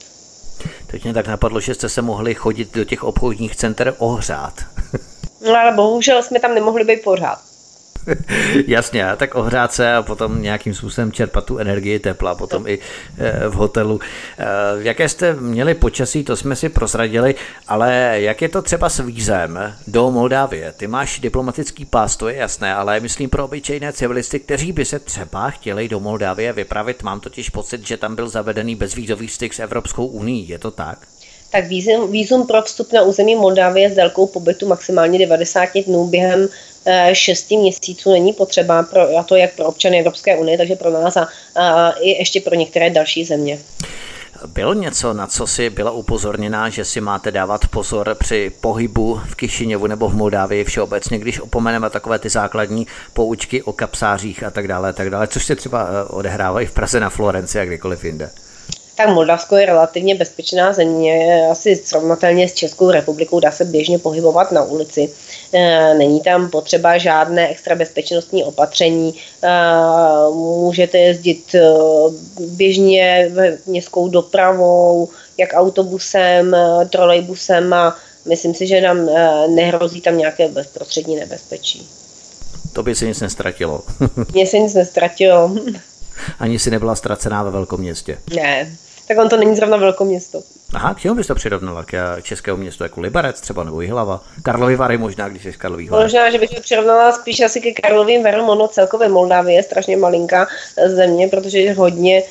[0.87, 4.53] Teď mě tak napadlo, že jste se mohli chodit do těch obchodních center ohřát.
[5.41, 7.52] no ale bohužel jsme tam nemohli být pořád.
[8.67, 12.79] Jasně, tak ohrát se a potom nějakým způsobem čerpat tu energii tepla, potom i
[13.17, 13.99] eh, v hotelu.
[14.37, 14.45] Eh,
[14.77, 17.35] jaké jste měli počasí, to jsme si prozradili,
[17.67, 20.73] ale jak je to třeba s vízem do Moldávie?
[20.77, 24.99] Ty máš diplomatický pás, to je jasné, ale myslím pro obyčejné civilisty, kteří by se
[24.99, 29.59] třeba chtěli do Moldávie vypravit, mám totiž pocit, že tam byl zavedený bezvízový styk s
[29.59, 31.07] Evropskou unii, je to tak?
[31.53, 36.49] tak vízum, vízum pro vstup na území Moldávie s délkou pobytu maximálně 90 dnů během
[37.13, 40.89] 6 eh, měsíců není potřeba, pro, a to jak pro občany Evropské unie, takže pro
[40.89, 43.59] nás a, a i ještě pro některé další země.
[44.47, 49.35] Bylo něco, na co si byla upozorněná, že si máte dávat pozor při pohybu v
[49.35, 54.67] Kišiněvu nebo v Moldávii všeobecně, když opomeneme takové ty základní poučky o kapsářích a tak
[54.67, 58.29] dále, tak dále, což se třeba eh, odehrávají v Praze na Florenci a kdykoliv jinde
[58.95, 64.51] tak Moldavsko je relativně bezpečná země, asi srovnatelně s Českou republikou dá se běžně pohybovat
[64.51, 65.09] na ulici.
[65.53, 69.49] E, není tam potřeba žádné extra bezpečnostní opatření, e,
[70.33, 71.61] můžete jezdit e,
[72.39, 73.31] běžně
[73.65, 76.55] městskou dopravou, jak autobusem,
[76.89, 79.09] trolejbusem a myslím si, že nám
[79.55, 81.89] nehrozí tam nějaké bezprostřední nebezpečí.
[82.73, 83.81] To by se nic nestratilo.
[84.33, 85.55] Mně se nic nestratilo.
[86.39, 88.17] Ani si nebyla ztracená ve velkom městě.
[88.35, 90.41] Ne, tak on to není zrovna velké město.
[90.73, 91.83] Aha, k čemu bys to přirovnala?
[91.83, 94.23] K českému městu jako Liberec třeba nebo Jihlava?
[94.41, 96.03] Karlovy Vary možná, když jsi z Karlových Var.
[96.03, 99.97] Možná, že bych to přirovnala spíš asi ke Karlovým Varům, ono celkově Moldávie je strašně
[99.97, 100.47] malinká
[100.85, 102.23] země, protože je hodně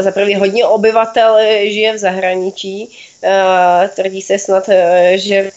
[0.00, 2.98] za prvý hodně obyvatel žije v zahraničí,
[3.94, 4.68] tvrdí se snad,
[5.14, 5.50] že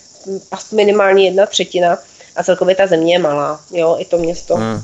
[0.71, 1.97] minimálně jedna třetina
[2.35, 4.55] a celkově ta země je malá, jo, i to město.
[4.55, 4.81] Hmm.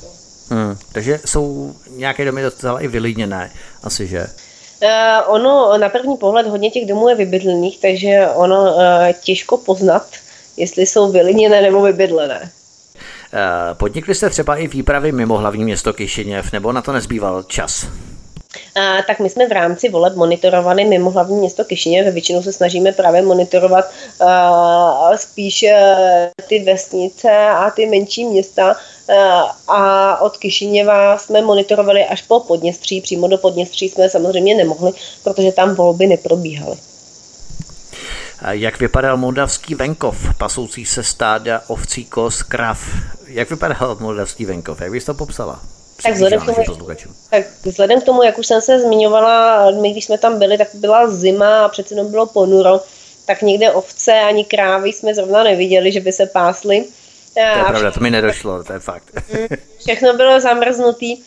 [0.54, 0.78] Hmm.
[0.92, 3.52] Takže jsou nějaké domy docela i vylidněné,
[3.84, 4.28] asi že?
[4.84, 8.82] Uh, ono na první pohled hodně těch domů je vybydlených, takže ono uh,
[9.24, 10.08] těžko poznat,
[10.58, 12.52] jestli jsou vylidněné nebo vybydlené.
[13.74, 17.88] Podnikli jste třeba i výpravy mimo hlavní město Kišiněv, nebo na to nezbýval čas?
[19.08, 22.04] tak my jsme v rámci voleb monitorovali mimo hlavní město Kišině.
[22.04, 28.76] Ve většinou se snažíme právě monitorovat uh, spíš uh, ty vesnice a ty menší města.
[29.10, 29.16] Uh,
[29.76, 33.02] a od Kišiněva jsme monitorovali až po Podněstří.
[33.02, 34.92] Přímo do Podněstří jsme samozřejmě nemohli,
[35.24, 36.78] protože tam volby neprobíhaly.
[38.50, 42.80] Jak vypadal moldavský venkov, pasoucí se stáda ovcí, kos, krav?
[43.28, 44.82] Jak vypadal moldavský venkov?
[44.82, 45.60] Jak bys to popsala?
[46.04, 46.88] Tak vzhledem, k tomu,
[47.30, 50.68] tak vzhledem k tomu, jak už jsem se zmiňovala, my když jsme tam byli, tak
[50.74, 52.82] byla zima a přece jenom bylo ponuro,
[53.26, 56.86] tak někde ovce ani krávy jsme zrovna neviděli, že by se pásly.
[57.34, 59.04] To je a pravda, to mi nedošlo, to je fakt.
[59.80, 61.18] Všechno bylo zamrznutý.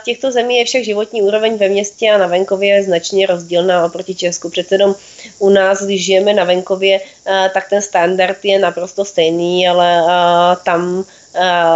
[0.00, 4.14] V těchto zemích je však životní úroveň ve městě a na venkově značně rozdílná oproti
[4.14, 4.50] Česku.
[4.50, 4.94] Přece jenom
[5.38, 7.00] u nás, když žijeme na venkově,
[7.54, 10.02] tak ten standard je naprosto stejný, ale
[10.64, 11.04] tam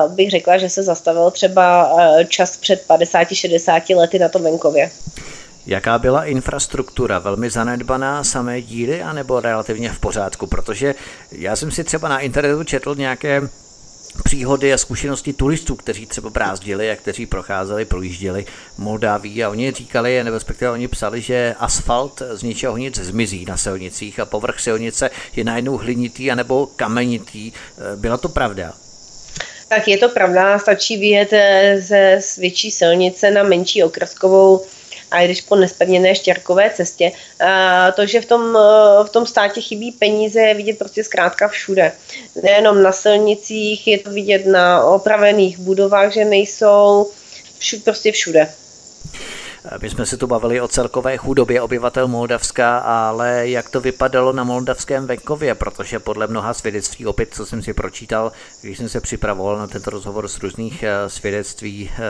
[0.09, 1.97] bych řekla, že se zastavil třeba
[2.29, 4.91] čas před 50-60 lety na tom venkově.
[5.67, 7.19] Jaká byla infrastruktura?
[7.19, 10.47] Velmi zanedbaná, samé díly, anebo relativně v pořádku?
[10.47, 10.95] Protože
[11.33, 13.49] já jsem si třeba na internetu četl nějaké
[14.25, 18.47] příhody a zkušenosti turistů, kteří třeba brázdili a kteří procházeli, projížděli
[18.79, 23.57] Moldáví a oni říkali, nebo respektive oni psali, že asfalt z ničeho nic zmizí na
[23.57, 27.53] silnicích a povrch silnice je najednou hlinitý anebo kamenitý.
[27.97, 28.73] Byla to pravda?
[29.69, 34.67] Tak je to pravda, stačí vyjet eh, ze větší silnice na menší okrskovou
[35.15, 37.13] a když po nespevněné štěrkové cestě.
[37.97, 38.59] To, že v tom,
[39.05, 41.93] v tom státě chybí peníze, je vidět prostě zkrátka všude.
[42.43, 47.11] Nejenom na silnicích, je to vidět na opravených budovách, že nejsou,
[47.59, 48.49] všude, prostě všude.
[49.83, 54.45] My jsme se tu bavili o celkové chudobě obyvatel Moldavska, ale jak to vypadalo na
[54.45, 59.59] moldavském venkově, protože podle mnoha svědectví, opět co jsem si pročítal, když jsem se připravoval
[59.59, 62.01] na tento rozhovor z různých eh, svědectví eh,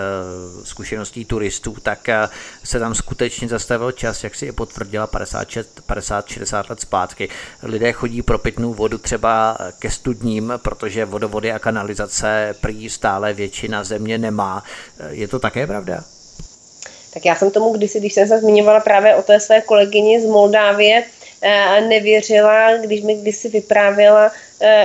[0.65, 2.29] zkušeností turistů, tak eh,
[2.65, 7.29] se tam skutečně zastavil čas, jak si je potvrdila 50-60 let zpátky.
[7.63, 13.85] Lidé chodí pro pitnou vodu třeba ke studním, protože vodovody a kanalizace prý stále většina
[13.85, 14.65] země nemá.
[15.09, 16.14] Je to také pravda?
[17.15, 20.27] Tak já jsem tomu kdysi, když jsem se zmiňovala právě o té své kolegyni z
[20.27, 21.05] Moldávie,
[21.43, 24.33] eh, nevěřila, když mi kdysi vyprávěla,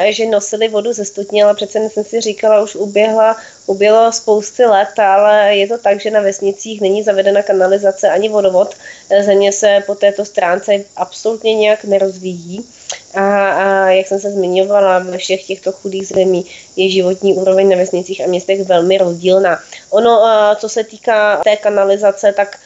[0.10, 5.00] že nosili vodu ze studně, ale přece jsem si říkala, už uběhla, uběhlo spousty let,
[5.00, 8.76] ale je to tak, že na vesnicích není zavedena kanalizace ani vodovod.
[9.10, 12.66] Eh, země se po této stránce absolutně nějak nerozvíjí.
[13.14, 17.78] A, a jak jsem se zmiňovala, ve všech těchto chudých zemí je životní úroveň na
[17.78, 19.60] vesnicích a městech velmi rozdílná.
[19.90, 20.22] Ono,
[20.56, 22.60] co se týká té kanalizace, tak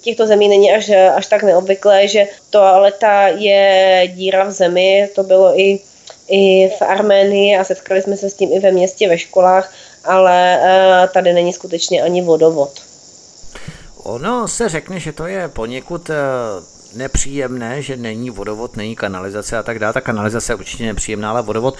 [0.00, 5.60] těchto zemí není až, až tak neobvyklé, že toaleta je díra v zemi, to bylo
[5.60, 5.80] i,
[6.28, 9.72] i v Arménii a setkali jsme se s tím i ve městě, ve školách,
[10.04, 10.58] ale
[11.12, 12.80] tady není skutečně ani vodovod.
[14.02, 16.10] Ono se řekne, že to je poněkud
[16.96, 19.92] nepříjemné, že není vodovod, není kanalizace a tak dále.
[19.92, 21.76] Ta kanalizace je určitě nepříjemná, ale vodovod,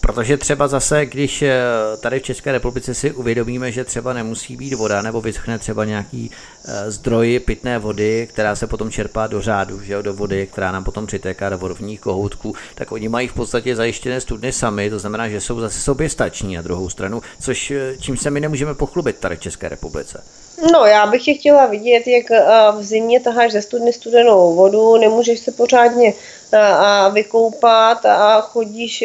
[0.00, 1.60] protože třeba zase, když eh,
[2.00, 6.30] tady v České republice si uvědomíme, že třeba nemusí být voda nebo vyschne třeba nějaký
[6.64, 10.72] eh, zdroj pitné vody, která se potom čerpá do řádu, že jo, do vody, která
[10.72, 14.98] nám potom přitéká do vodovních kohoutků, tak oni mají v podstatě zajištěné studny sami, to
[14.98, 18.74] znamená, že jsou zase sobě stační na druhou stranu, což eh, čím se my nemůžeme
[18.74, 20.24] pochlubit tady v České republice.
[20.70, 22.30] No, já bych tě chtěla vidět, jak
[22.76, 26.14] v zimě taháš ze studny studenou vodu, nemůžeš se pořádně
[27.12, 29.04] vykoupat a chodíš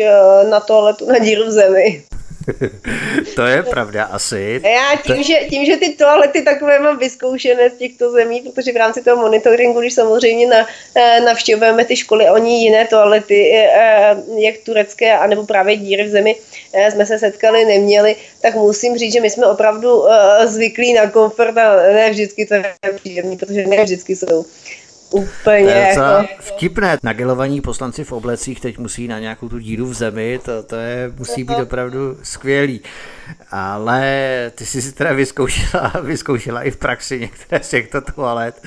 [0.49, 2.03] na toaletu na díru v zemi.
[3.35, 4.61] to je pravda asi.
[4.63, 8.77] Já tím, že, tím, že ty toalety takové mám vyzkoušené z těchto zemí, protože v
[8.77, 14.15] rámci toho monitoringu, když samozřejmě na, eh, navštěvujeme ty školy, oni jiné toalety, eh, eh,
[14.37, 16.35] jak turecké, anebo právě díry v zemi,
[16.91, 20.03] jsme se setkali, neměli, tak musím říct, že my jsme opravdu
[20.45, 24.45] zvyklí na komfort a ne vždycky to je příjemný, protože ne vždycky jsou
[25.11, 26.27] Úplně jako...
[26.39, 30.75] Vtipné, nagelovaní poslanci v oblecích teď musí na nějakou tu díru v zemi, to, to
[30.75, 32.81] je, musí být opravdu skvělý.
[33.51, 38.61] Ale ty jsi si teda vyzkoušela, vyzkoušela i v praxi některé z těchto toalet.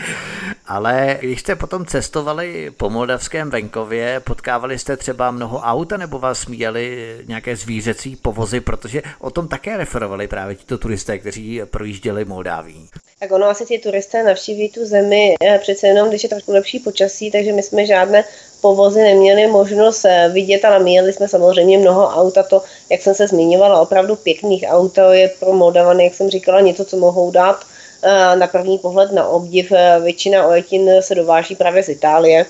[0.66, 6.46] Ale když jste potom cestovali po moldavském venkově, potkávali jste třeba mnoho auta nebo vás
[6.46, 12.88] měli nějaké zvířecí povozy, protože o tom také referovali právě tito turisté, kteří projížděli Moldáví.
[13.18, 16.78] Tak ono asi ti turisté navštíví tu zemi eh, přece jenom, když je trošku lepší
[16.78, 18.24] počasí, takže my jsme žádné
[18.60, 23.14] povozy neměli možnost eh, vidět, ale měli jsme samozřejmě mnoho aut a to, jak jsem
[23.14, 27.64] se zmiňovala, opravdu pěkných aut, je pro Moldavany, jak jsem říkala, něco, co mohou dát
[28.02, 29.72] eh, na první pohled na obdiv.
[30.02, 32.46] Většina ojetin se dováží právě z Itálie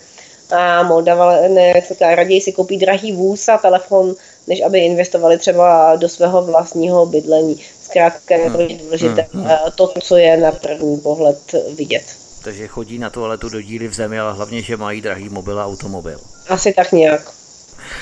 [0.50, 4.14] a Moldavané, raději si koupí drahý vůz a telefon,
[4.46, 7.60] než aby investovali třeba do svého vlastního bydlení.
[7.82, 9.56] Zkrátka je to důležité hmm, hmm.
[9.74, 11.38] to, co je na první pohled
[11.76, 12.04] vidět.
[12.44, 15.66] Takže chodí na toaletu do díly v zemi, ale hlavně, že mají drahý mobil a
[15.66, 16.20] automobil.
[16.48, 17.32] Asi tak nějak.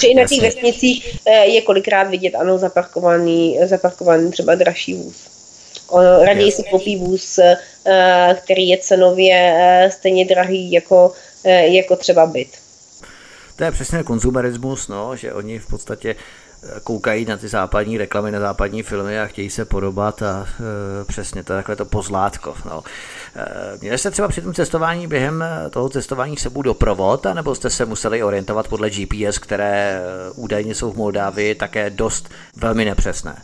[0.00, 5.28] Či i na těch vesnicích eh, je kolikrát vidět, ano, zaparkovaný, zaparkovaný třeba dražší vůz.
[6.24, 11.12] Raději si koupí vůz, eh, který je cenově stejně drahý jako,
[11.44, 12.48] jako třeba byt.
[13.56, 16.16] To je přesně konzumerismus, no, že oni v podstatě
[16.84, 20.46] koukají na ty západní reklamy, na západní filmy a chtějí se podobat a
[21.00, 22.54] e, přesně to takhle to pozlátko.
[22.64, 22.82] No.
[23.36, 27.84] E, měli jste třeba při tom cestování během toho cestování sebou doprovod, nebo jste se
[27.84, 33.42] museli orientovat podle GPS, které e, údajně jsou v Moldávii také dost velmi nepřesné?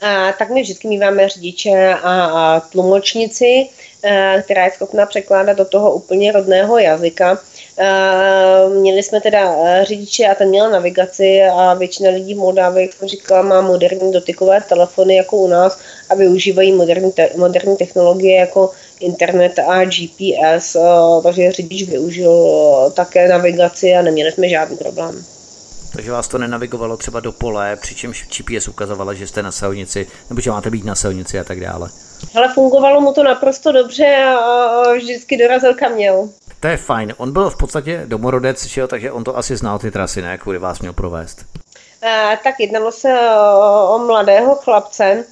[0.00, 3.68] A, tak my vždycky míváme řidiče a, a tlumočnici,
[4.04, 7.38] a, která je schopna překládat do toho úplně rodného jazyka.
[7.78, 12.86] Eh, měli jsme teda eh, řidiče a ten měl navigaci a většina lidí v Moldávii,
[12.86, 15.78] jak jsem říkala, má moderní dotykové telefony jako u nás
[16.10, 22.32] a využívají moderní, te- moderní technologie jako internet a GPS, eh, takže řidič využil
[22.94, 25.24] také navigaci a neměli jsme žádný problém.
[25.92, 30.40] Takže vás to nenavigovalo třeba do pole, přičemž GPS ukazovala, že jste na silnici, nebo
[30.40, 31.90] že máte být na silnici a tak dále.
[32.34, 36.28] Ale fungovalo mu to naprosto dobře a vždycky dorazil kam měl.
[36.60, 37.14] To je fajn.
[37.16, 40.38] On byl v podstatě domorodec, že jo, takže on to asi znal ty trasy, ne,
[40.38, 41.44] kudy vás měl provést.
[42.02, 45.24] E, tak jednalo se o, o mladého chlapce,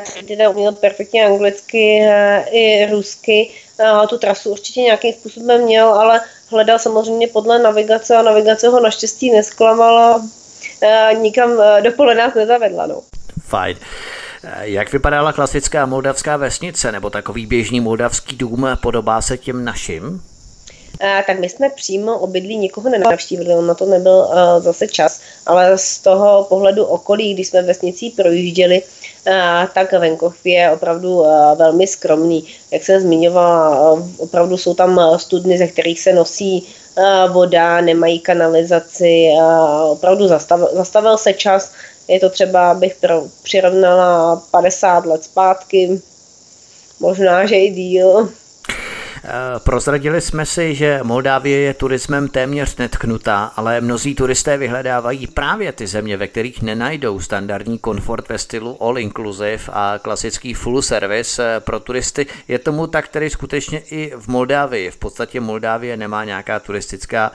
[0.00, 3.50] který teda uměl perfektně anglicky e, i rusky.
[4.08, 9.30] Tu trasu určitě nějakým způsobem měl, ale hledal samozřejmě podle navigace a navigace ho naštěstí
[9.30, 10.22] nesklamala.
[11.18, 11.50] Nikam
[11.82, 12.86] do pole nás nezavedla.
[12.86, 13.02] No.
[13.48, 13.76] Fajn.
[14.60, 20.22] Jak vypadala klasická moldavská vesnice nebo takový běžný moldavský dům, podobá se těm našim?
[21.26, 26.46] tak my jsme přímo obydlí nikoho nenavštívili, na to nebyl zase čas, ale z toho
[26.48, 28.82] pohledu okolí, když jsme vesnicí projížděli,
[29.74, 31.24] tak venkov je opravdu
[31.56, 32.44] velmi skromný.
[32.70, 36.68] Jak jsem zmiňovala, opravdu jsou tam studny, ze kterých se nosí
[37.32, 39.28] voda, nemají kanalizaci,
[39.90, 41.72] opravdu zastavil, zastavil se čas,
[42.08, 42.96] je to třeba, bych
[43.42, 46.00] přirovnala 50 let zpátky,
[47.00, 48.28] možná, že i díl.
[49.24, 55.72] Eh, prozradili jsme si, že Moldávie je turismem téměř netknutá, ale mnozí turisté vyhledávají právě
[55.72, 61.56] ty země, ve kterých nenajdou standardní komfort ve stylu all inclusive a klasický full service
[61.56, 62.26] eh, pro turisty.
[62.48, 64.90] Je tomu tak tedy skutečně i v Moldávii.
[64.90, 67.32] V podstatě Moldávie nemá nějaká turistická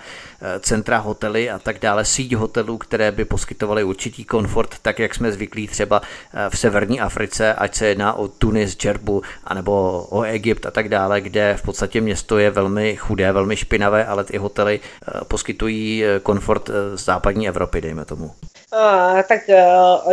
[0.60, 5.32] centra, hotely a tak dále, síť hotelů, které by poskytovaly určitý komfort, tak jak jsme
[5.32, 6.02] zvyklí třeba
[6.50, 11.22] v severní Africe, ať se jedná o Tunis, Džerbu, anebo o Egypt a tak dále,
[11.22, 16.20] kde v podstatě město je velmi chudé, velmi špinavé, ale ty hotely eh, poskytují eh,
[16.20, 18.32] komfort eh, z západní Evropy, dejme tomu.
[18.72, 19.40] A, tak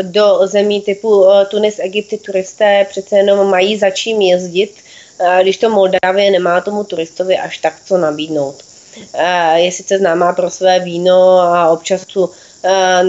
[0.02, 4.74] do zemí typu Tunis, Egypty turisté přece jenom mají za čím jezdit,
[5.42, 8.69] když to Moldávie nemá tomu turistovi až tak co nabídnout.
[9.54, 12.30] Je sice známá pro své víno a občas tu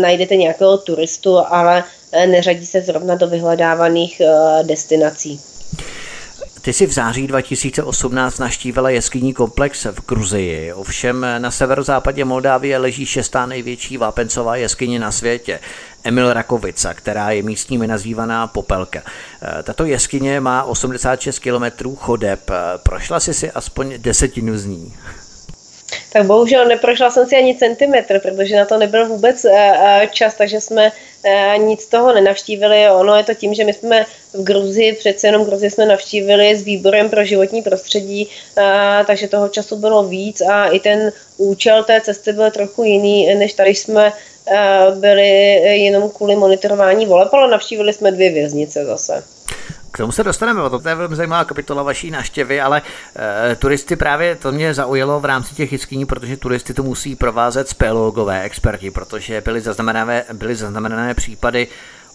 [0.01, 1.83] najdete nějakého turistu, ale
[2.25, 4.21] neřadí se zrovna do vyhledávaných
[4.63, 5.41] destinací.
[6.61, 13.05] Ty jsi v září 2018 naštívila jeskyní komplex v Gruzii, ovšem na severozápadě Moldávie leží
[13.05, 15.59] šestá největší vápencová jeskyně na světě,
[16.03, 19.01] Emil Rakovica, která je místními nazývaná Popelka.
[19.63, 22.39] Tato jeskyně má 86 km chodeb,
[22.83, 24.93] prošla jsi si aspoň desetinu z ní
[26.13, 30.33] tak bohužel neprošla jsem si ani centimetr, protože na to nebyl vůbec eh, eh, čas,
[30.35, 30.91] takže jsme
[31.25, 32.89] eh, nic z toho nenavštívili.
[32.89, 36.63] Ono je to tím, že my jsme v Gruzii, přece jenom Gruzii jsme navštívili s
[36.63, 38.29] výborem pro životní prostředí,
[39.07, 43.53] takže toho času bylo víc a i ten účel té cesty byl trochu jiný, než
[43.53, 44.13] tady jsme
[44.95, 45.29] byli
[45.83, 49.23] jenom kvůli monitorování voleb, ale navštívili jsme dvě věznice zase
[50.01, 52.81] tomu se dostaneme, to je velmi zajímavá kapitola vaší návštěvy, ale
[53.51, 57.69] e, turisty právě to mě zaujalo v rámci těch jeskyní, protože turisty to musí provázet
[57.69, 61.67] speleologové experti, protože byly zaznamenané, byly zaznamenané případy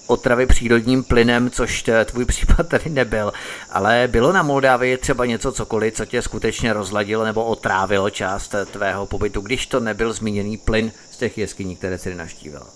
[0.06, 3.32] otravy přírodním plynem, což tvůj případ tady nebyl.
[3.70, 9.06] Ale bylo na Moldávii třeba něco cokoliv, co tě skutečně rozladilo nebo otrávilo část tvého
[9.06, 12.66] pobytu, když to nebyl zmíněný plyn z těch jeskyní, které jsi navštívila?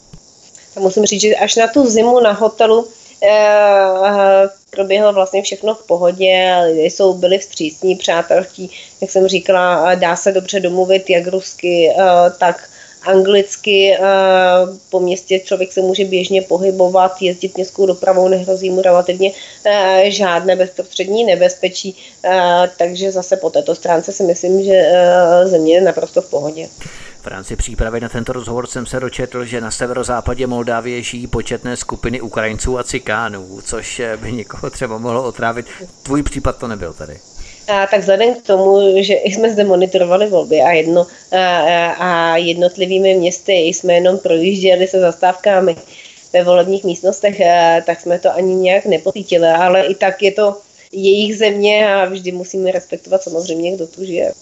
[0.79, 2.89] Musím říct, že až na tu zimu na hotelu
[3.23, 10.17] eh, proběhlo vlastně všechno v pohodě, lidé jsou byli vstřícní, přátelští, jak jsem říkala, dá
[10.17, 12.05] se dobře domluvit jak rusky, eh,
[12.39, 12.70] tak
[13.03, 14.01] anglicky eh,
[14.91, 19.33] po městě člověk se může běžně pohybovat, jezdit městskou dopravou, nehrozí mu relativně
[19.67, 24.93] eh, žádné bezprostřední nebezpečí, eh, takže zase po této stránce si myslím, že
[25.45, 26.69] země je naprosto v pohodě.
[27.23, 31.77] V rámci přípravy na tento rozhovor jsem se dočetl, že na severozápadě Moldávie žijí početné
[31.77, 35.67] skupiny Ukrajinců a Cikánů, což by někoho třeba mohlo otrávit.
[36.03, 37.19] Tvůj případ to nebyl tady.
[37.71, 43.15] A, tak vzhledem k tomu, že jsme zde monitorovali volby a, jedno, a, a jednotlivými
[43.15, 45.77] městy jsme jenom projížděli se zastávkami
[46.33, 50.61] ve volebních místnostech, a, tak jsme to ani nějak nepocítili, ale i tak je to
[50.93, 54.33] jejich země a vždy musíme respektovat samozřejmě, kdo tu žije.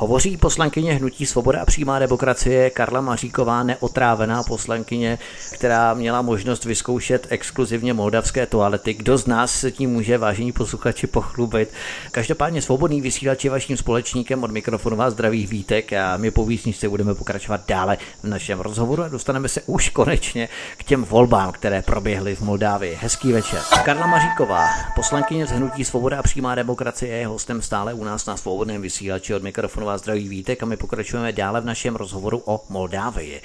[0.00, 5.18] Hovoří poslankyně Hnutí Svoboda a přímá demokracie Karla Maříková, neotrávená poslankyně,
[5.52, 8.94] která měla možnost vyzkoušet exkluzivně moldavské toalety.
[8.94, 11.72] Kdo z nás se tím může, vážení posluchači, pochlubit?
[12.10, 16.88] Každopádně svobodný vysílač je vaším společníkem od mikrofonu vás zdraví vítek a my po výsničce
[16.88, 21.82] budeme pokračovat dále v našem rozhovoru a dostaneme se už konečně k těm volbám, které
[21.82, 22.98] proběhly v Moldávii.
[23.00, 23.60] Hezký večer.
[23.84, 28.36] Karla Maříková, poslankyně z Hnutí Svoboda a přímá demokracie, je hostem stále u nás na
[28.36, 32.60] svobodném vysílači od mikrofonu vás zdraví Vítek a my pokračujeme dále v našem rozhovoru o
[32.68, 33.40] Moldávii.
[33.40, 33.42] Eh,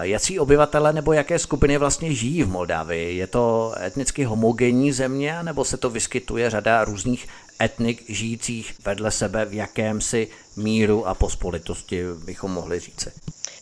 [0.00, 3.16] jací obyvatele nebo jaké skupiny vlastně žijí v Moldávii?
[3.16, 7.28] Je to etnicky homogenní země nebo se to vyskytuje řada různých
[7.62, 13.10] etnik žijících vedle sebe v jakémsi míru a pospolitosti, bychom mohli říci?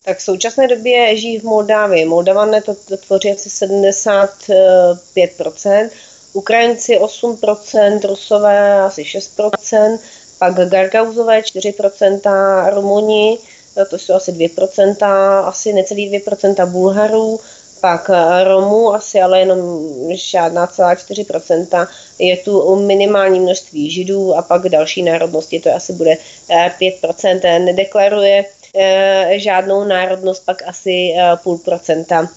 [0.05, 2.05] Tak v současné době žijí v Moldávii.
[2.05, 5.91] Moldavané to, to tvoří asi 75%,
[6.33, 9.99] Ukrajinci 8%, Rusové asi 6%,
[10.39, 13.39] pak Gargauzové 4%, Rumuni,
[13.91, 15.07] to jsou asi 2%,
[15.47, 17.41] asi necelý 2% Bulharů,
[17.80, 18.11] pak
[18.45, 19.59] Romů asi ale jenom
[20.11, 21.89] žádná celá 4%.
[22.18, 26.16] Je tu minimální množství Židů a pak další národnosti, to asi bude
[26.49, 27.41] 5%.
[27.45, 32.28] Eh, Nedeklaruje eh, žádnou národnost, pak asi eh, půl procenta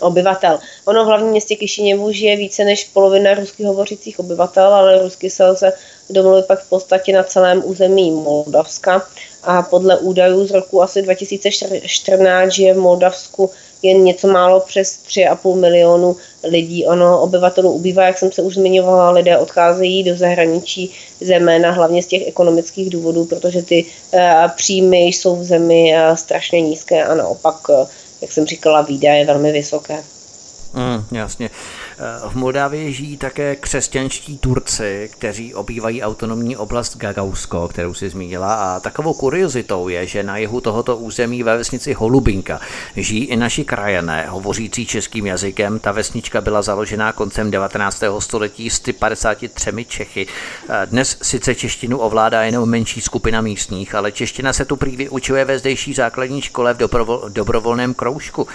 [0.00, 0.58] obyvatel.
[0.84, 5.46] Ono v hlavním městě Kišiněvu žije více než polovina rusky hovořících obyvatel, ale rusky se
[5.46, 5.72] lze
[6.10, 9.02] domluvit pak v podstatě na celém území Moldavska
[9.42, 13.50] a podle údajů z roku asi 2014 žije v Moldavsku
[13.82, 16.86] jen něco málo přes 3,5 milionu lidí.
[16.86, 22.06] Ono obyvatelů ubývá, jak jsem se už zmiňovala, lidé odcházejí do zahraničí, zejména hlavně z
[22.06, 24.20] těch ekonomických důvodů, protože ty uh,
[24.56, 27.86] příjmy jsou v zemi uh, strašně nízké a naopak, uh,
[28.20, 30.04] jak jsem říkala, výdaje velmi vysoké.
[30.74, 31.50] Mm, jasně.
[32.28, 38.54] V Moldávii žijí také křesťanští Turci, kteří obývají autonomní oblast Gagausko, kterou si zmínila.
[38.54, 42.60] A takovou kuriozitou je, že na jihu tohoto území ve vesnici Holubinka
[42.96, 45.78] žijí i naši krajané, hovořící českým jazykem.
[45.78, 48.02] Ta vesnička byla založena koncem 19.
[48.18, 50.26] století s 53 Čechy.
[50.84, 55.58] Dnes sice češtinu ovládá jenom menší skupina místních, ale čeština se tu prý vyučuje ve
[55.58, 56.78] zdejší základní škole v
[57.28, 58.48] dobrovolném kroužku.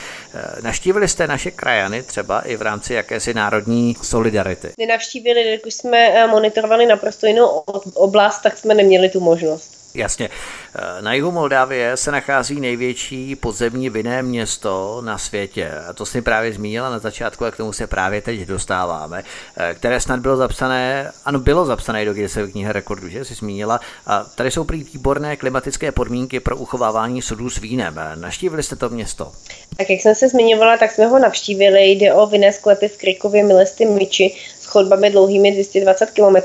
[0.62, 4.70] Naštívili jste naše krajany třeba i v rámci jakési národní solidarity.
[4.78, 7.48] Nenavštívili, když jsme eh, monitorovali naprosto jinou
[7.94, 9.81] oblast, tak jsme neměli tu možnost.
[9.94, 10.30] Jasně.
[10.76, 15.72] Eh, na jihu Moldávie se nachází největší podzemní vinné město na světě.
[15.90, 19.24] A to si právě zmínila na začátku a k tomu se právě teď dostáváme,
[19.58, 23.80] eh, které snad bylo zapsané, ano, bylo zapsané do Guinnessovy knihy rekordů, že jsi zmínila.
[24.06, 28.00] A tady jsou prý výborné klimatické podmínky pro uchovávání sudů s vínem.
[28.16, 29.32] Naštívili jste to město?
[29.78, 31.92] Tak jak jsem se zmiňovala, tak jsme ho navštívili.
[31.92, 34.36] Jde o vinné sklepy v Krikově Milesty Myči
[34.72, 36.36] chodbami dlouhými 220 km.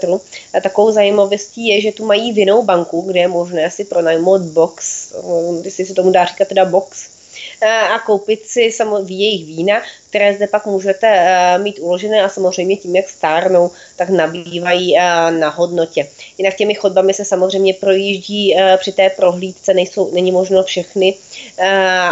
[0.54, 5.12] A takovou zajímavostí je, že tu mají vinou banku, kde je možné si pronajmout box,
[5.64, 7.16] jestli se tomu dá říkat teda box,
[7.94, 8.70] a koupit si
[9.08, 11.08] jejich vína, které zde pak můžete
[11.58, 14.96] mít uložené a samozřejmě tím, jak stárnou, tak nabývají
[15.30, 16.08] na hodnotě.
[16.38, 21.14] Jinak těmi chodbami se samozřejmě projíždí při té prohlídce, nejsou, není možno všechny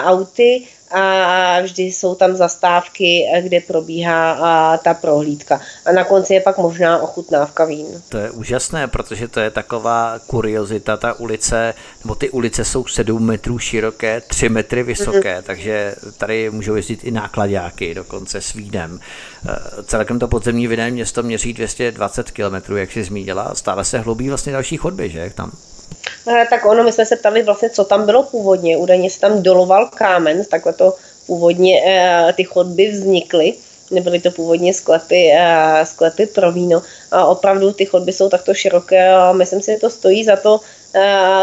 [0.04, 0.62] auty,
[0.94, 5.60] a vždy jsou tam zastávky, kde probíhá ta prohlídka.
[5.86, 7.86] A na konci je pak možná ochutnávka vín.
[8.08, 11.74] To je úžasné, protože to je taková kuriozita, ta ulice,
[12.04, 15.42] nebo ty ulice jsou 7 metrů široké, 3 metry vysoké, mm-hmm.
[15.42, 19.00] takže tady můžou jezdit i nákladáky, dokonce s vínem.
[19.48, 24.28] Eh, celkem to podzemní vinné město měří 220 km, jak si zmínila, stále se hloubí
[24.28, 25.52] vlastně další chodby, že tam?
[26.28, 28.76] Eh, tak ono, my jsme se ptali vlastně, co tam bylo původně.
[28.76, 30.94] Údajně se tam doloval kámen, takhle to
[31.26, 33.54] původně eh, ty chodby vznikly.
[33.90, 36.82] Nebyly to původně sklepy, eh, sklepy pro víno.
[37.10, 40.60] A opravdu ty chodby jsou takto široké a myslím si, že to stojí za to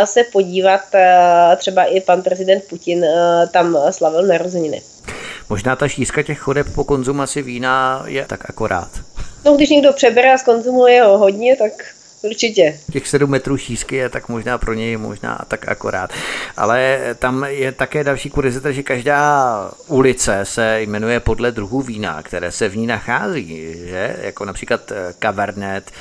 [0.06, 0.82] se podívat.
[1.58, 3.06] Třeba i pan prezident Putin
[3.52, 4.82] tam slavil narozeniny.
[5.50, 8.90] Možná ta šířka těch chodeb po konzumaci vína je tak akorát.
[9.46, 11.72] No, když někdo přebere a skonzumuje ho hodně, tak
[12.22, 12.80] Určitě.
[12.92, 16.10] Těch 7 metrů šířky je tak možná pro něj možná tak akorát.
[16.58, 22.52] Ale tam je také další kuriozita, že každá ulice se jmenuje podle druhů vína, které
[22.52, 24.16] se v ní nachází, že?
[24.22, 25.92] Jako například eh, Cabernet,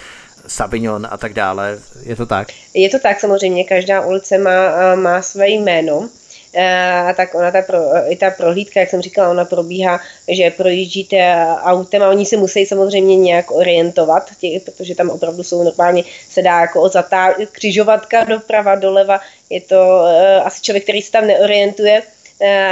[0.46, 1.78] Savignon a tak dále.
[2.02, 2.48] Je to tak?
[2.74, 3.64] Je to tak, samozřejmě.
[3.64, 6.08] Každá ulice má, eh, má své jméno.
[6.54, 7.78] Eh, tak ona ta, pro,
[8.08, 12.66] i ta prohlídka, jak jsem říkala, ona probíhá, že projíždíte autem a oni se musí
[12.66, 18.74] samozřejmě nějak orientovat, tě, protože tam opravdu jsou normálně, se dá jako zatá, křižovatka doprava,
[18.74, 19.20] doleva,
[19.50, 22.19] je to uh, asi člověk, který se tam neorientuje, Eh,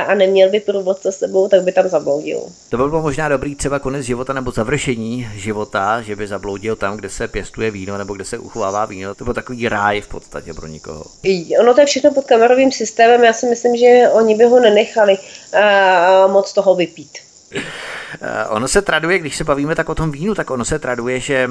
[0.07, 2.41] a neměl by průvodce s sebou, tak by tam zabloudil.
[2.69, 6.97] To by bylo možná dobrý třeba konec života nebo završení života, že by zabloudil tam,
[6.97, 9.15] kde se pěstuje víno nebo kde se uchovává víno.
[9.15, 11.05] To byl takový ráj v podstatě pro nikoho.
[11.61, 13.25] Ono to je všechno pod kamerovým systémem.
[13.25, 17.19] Já si myslím, že oni by ho nenechali uh, moc toho vypít.
[18.49, 21.49] Ono se traduje, když se bavíme tak o tom vínu, tak ono se traduje, že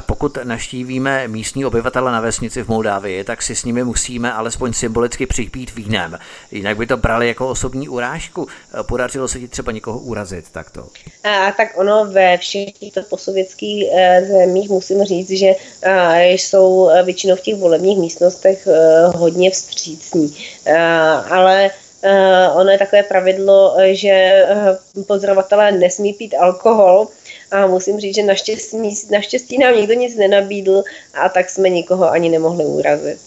[0.00, 5.26] pokud naštívíme místní obyvatele na vesnici v Moldávii, tak si s nimi musíme alespoň symbolicky
[5.26, 6.18] připít vínem.
[6.50, 8.46] Jinak by to brali jako osobní urážku.
[8.82, 10.86] Podařilo se ti třeba někoho urazit takto?
[11.24, 15.54] A, tak ono ve všech těchto posovětských e, zemích musím říct, že
[15.86, 18.68] a, jsou většinou v těch volebních místnostech
[19.14, 20.36] hodně vstřícní.
[21.30, 21.70] Ale
[22.54, 24.44] ono je takové pravidlo, že
[25.06, 27.08] pozorovatelé nesmí pít alkohol,
[27.50, 28.76] a musím říct, že naštěstí,
[29.10, 30.82] naštěstí nám nikdo nic nenabídl
[31.14, 33.18] a tak jsme nikoho ani nemohli urazit.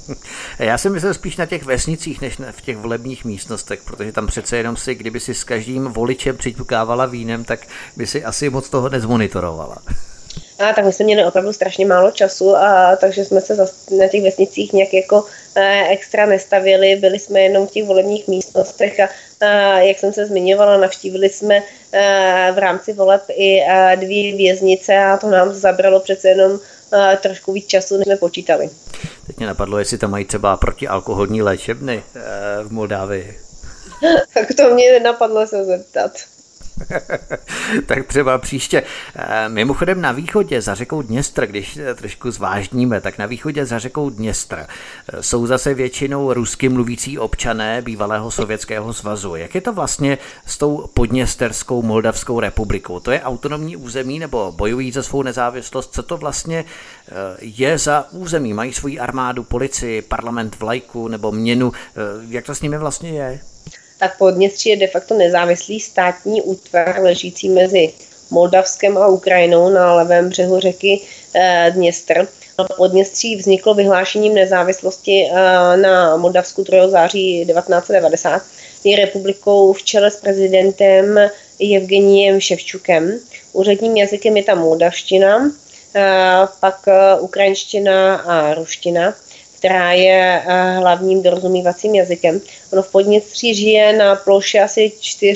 [0.58, 4.56] Já si myslím spíš na těch vesnicích, než v těch volebních místnostech, protože tam přece
[4.56, 7.66] jenom si, kdyby si s každým voličem přiťukávala vínem, tak
[7.96, 9.78] by si asi moc toho nezmonitorovala.
[10.62, 13.56] A tak my jsme měli opravdu strašně málo času, a takže jsme se
[13.98, 19.00] na těch vesnicích nějak jako e, extra nestavili, byli jsme jenom v těch volebních místnostech
[19.00, 19.08] a
[19.40, 21.62] e, jak jsem se zmiňovala, navštívili jsme e,
[22.52, 26.58] v rámci voleb i e, dvě věznice a to nám zabralo přece jenom
[27.20, 28.70] trošku víc času, než jsme počítali.
[29.26, 32.02] Teď mě napadlo, jestli tam mají třeba protialkoholní léčebny
[32.62, 33.38] v Moldávii.
[34.34, 36.12] tak to mě nenapadlo se zeptat.
[37.86, 38.82] tak třeba příště.
[39.16, 44.10] Eh, mimochodem na východě za řekou Dněstr, když trošku zvážníme, tak na východě za řekou
[44.10, 49.34] Dněstr eh, jsou zase většinou rusky mluvící občané bývalého Sovětského svazu.
[49.36, 53.00] Jak je to vlastně s tou podněsterskou Moldavskou republikou?
[53.00, 55.94] To je autonomní území nebo bojují za svou nezávislost?
[55.94, 56.64] Co to vlastně
[57.08, 58.54] eh, je za území?
[58.54, 61.72] Mají svoji armádu, policii, parlament vlajku nebo měnu?
[62.28, 63.51] Jak to s nimi vlastně je?
[64.02, 67.92] Tak Podněstří je de facto nezávislý státní útvar ležící mezi
[68.30, 71.00] Moldavskem a Ukrajinou na levém břehu řeky
[71.34, 72.28] eh, Dněstr.
[72.76, 76.88] Podněstří vzniklo vyhlášením nezávislosti eh, na Moldavsku 2.
[76.88, 78.42] září 1990.
[78.84, 81.18] Je republikou v čele s prezidentem
[81.76, 83.18] Evgeniem Ševčukem.
[83.52, 85.50] Úředním jazykem je tam moldavština,
[85.94, 86.00] eh,
[86.60, 86.86] pak
[87.20, 89.14] ukrajinština a ruština
[89.62, 92.40] která je eh, hlavním dorozumívacím jazykem.
[92.72, 95.34] Ono v Podněstří žije na ploše asi 4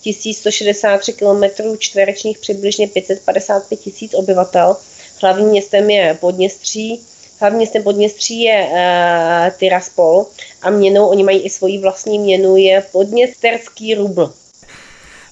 [0.00, 1.42] 1163 km
[1.78, 4.76] čtverečních, přibližně 555 tisíc obyvatel.
[5.20, 7.02] Hlavním městem je Podněstří,
[7.40, 10.26] hlavním městem Podněstří je uh, Tiraspol
[10.62, 14.32] a měnou, oni mají i svoji vlastní měnu, je podněsterský rubl.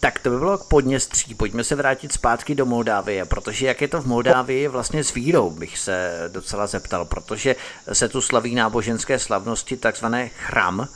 [0.00, 1.34] Tak to by bylo k Podněstří.
[1.34, 5.50] Pojďme se vrátit zpátky do Moldávie, protože jak je to v Moldávii vlastně s vírou,
[5.50, 7.56] bych se docela zeptal, protože
[7.92, 10.88] se tu slaví náboženské slavnosti, takzvané chram,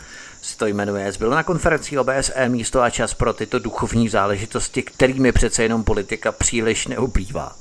[0.43, 1.13] se to jmenuje.
[1.19, 6.33] Bylo na konferenci OBSE místo a čas pro tyto duchovní záležitosti, kterými přece jenom politika
[6.33, 7.57] příliš neuplývá.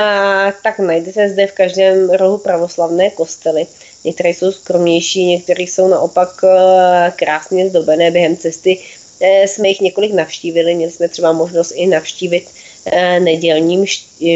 [0.00, 3.66] A, tak najdete zde v každém rohu pravoslavné kostely.
[4.04, 8.78] Některé jsou skromnější, některé jsou naopak eh, krásně zdobené během cesty
[9.22, 12.48] jsme jich několik navštívili, měli jsme třeba možnost i navštívit
[12.86, 13.86] eh, nedělní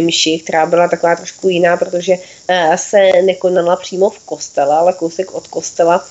[0.02, 2.16] mši, která byla taková trošku jiná, protože
[2.48, 6.04] eh, se nekonala přímo v kostele, ale kousek od kostela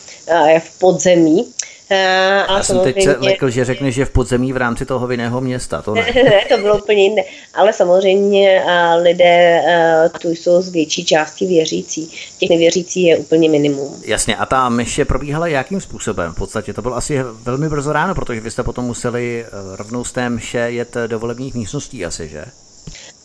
[0.59, 1.53] v podzemí.
[1.89, 5.41] A Já jsem teď se lekl, že řekne, že v podzemí v rámci toho vinného
[5.41, 6.05] města, to ne.
[6.15, 7.23] ne, to bylo úplně jiné.
[7.53, 8.63] Ale samozřejmě
[9.01, 9.61] lidé
[10.21, 12.11] tu jsou z větší části věřící.
[12.37, 14.01] Těch nevěřící je úplně minimum.
[14.05, 16.31] Jasně, a ta myše probíhala jakým způsobem?
[16.31, 20.11] V podstatě to bylo asi velmi brzo ráno, protože vy jste potom museli rovnou z
[20.11, 22.45] té mše jet do volebních místností asi, že?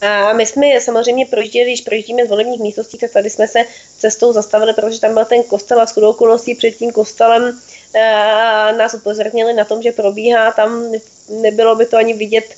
[0.00, 3.64] A my jsme samozřejmě projížděli, když projíždíme z volebních místností, tak tady jsme se
[3.98, 7.60] cestou zastavili, protože tam byl ten kostel a s okolností před tím kostelem
[8.02, 10.92] a nás upozornili na tom, že probíhá tam,
[11.28, 12.54] nebylo by to ani vidět,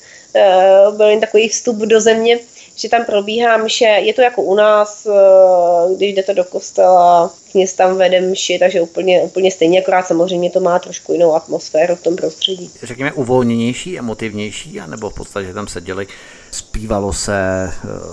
[0.96, 2.38] byl jen takový vstup do země,
[2.76, 5.06] že tam probíhá mše, je to jako u nás,
[5.96, 10.60] když jdete do kostela, kněz tam vede mši, takže úplně, úplně stejně, akorát samozřejmě to
[10.60, 12.70] má trošku jinou atmosféru v tom prostředí.
[12.82, 16.06] Řekněme uvolněnější, emotivnější, anebo v podstatě tam seděli,
[16.52, 17.70] zpívalo se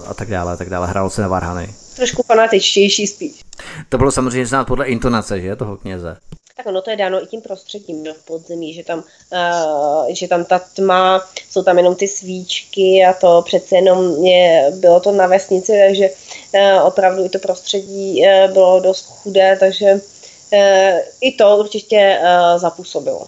[0.08, 1.76] a tak dále, a tak dále, hrálo se na varhany.
[1.96, 3.42] Trošku fanatičtější spíš.
[3.90, 6.18] To bylo samozřejmě znát podle intonace, že, toho kněze.
[6.58, 10.28] Tak ono to je dáno i tím prostředím no, v podzemí, že tam, uh, že
[10.28, 15.12] tam ta tma, jsou tam jenom ty svíčky a to přece jenom je, bylo to
[15.12, 21.32] na vesnici, takže uh, opravdu i to prostředí uh, bylo dost chudé, takže uh, i
[21.32, 23.28] to určitě uh, zapůsobilo.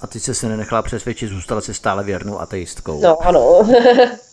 [0.00, 3.00] A ty jsi se nenechala přesvědčit, zůstala si stále věrnou ateistkou.
[3.00, 3.68] No, ano.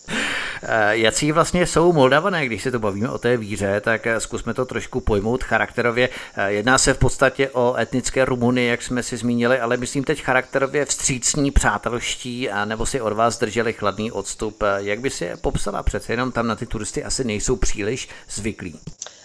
[0.62, 4.54] Eh, jací vlastně jsou Moldavané, když se to bavíme o té víře, tak eh, zkusme
[4.54, 6.08] to trošku pojmout charakterově.
[6.36, 10.22] Eh, jedná se v podstatě o etnické Rumuny, jak jsme si zmínili, ale myslím teď
[10.22, 14.62] charakterově vstřícní, přátelští, a nebo si od vás drželi chladný odstup.
[14.76, 15.82] Jak by si je popsala?
[15.82, 18.78] Přece jenom tam na ty turisty asi nejsou příliš zvyklí.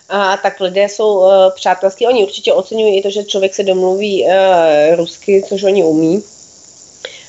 [0.09, 2.07] A tak lidé jsou uh, přátelský.
[2.07, 6.23] Oni určitě oceňují i to, že člověk se domluví uh, rusky, což oni umí.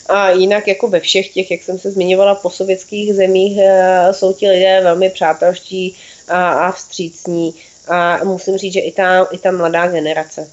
[0.09, 4.49] A jinak jako ve všech těch, jak jsem se zmiňovala, posovětských zemích eh, jsou ti
[4.49, 5.97] lidé velmi přátelští
[6.29, 7.55] a, a vstřícní.
[7.89, 10.51] A musím říct, že i ta, i ta mladá generace.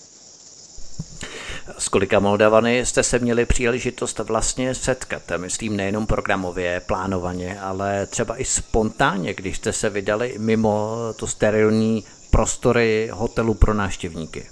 [1.78, 5.22] S kolika Moldavany jste se měli příležitost vlastně setkat?
[5.38, 12.04] Myslím nejenom programově, plánovaně, ale třeba i spontánně, když jste se vydali mimo to sterilní
[12.30, 14.46] prostory hotelu pro návštěvníky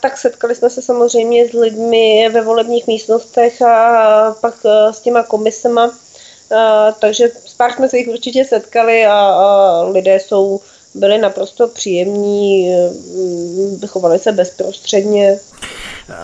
[0.00, 5.22] tak setkali jsme se samozřejmě s lidmi ve volebních místnostech a pak e, s těma
[5.22, 5.98] komisema,
[7.00, 10.60] takže s pár jsme se jich určitě setkali a, a lidé jsou
[10.98, 12.74] byli naprosto příjemní,
[13.82, 15.38] e, chovali se bezprostředně.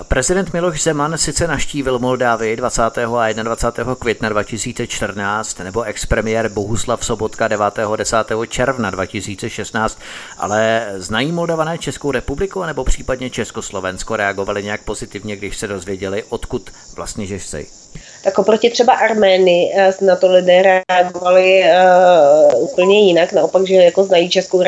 [0.09, 2.83] Prezident Miloš Zeman sice naštívil Moldávii 20.
[2.99, 3.95] a 21.
[3.95, 7.75] května 2014 nebo expremiér Bohuslav Sobotka 9.
[7.97, 8.17] 10.
[8.49, 9.99] června 2016,
[10.39, 16.71] ale znají Moldavané Českou republiku nebo případně Československo reagovali nějak pozitivně, když se dozvěděli, odkud
[16.97, 17.84] vlastně že jsi?
[18.25, 24.05] Tak oproti třeba Armény eh, na to lidé reagovali uh, úplně jinak, naopak, že jako
[24.05, 24.63] znají Českou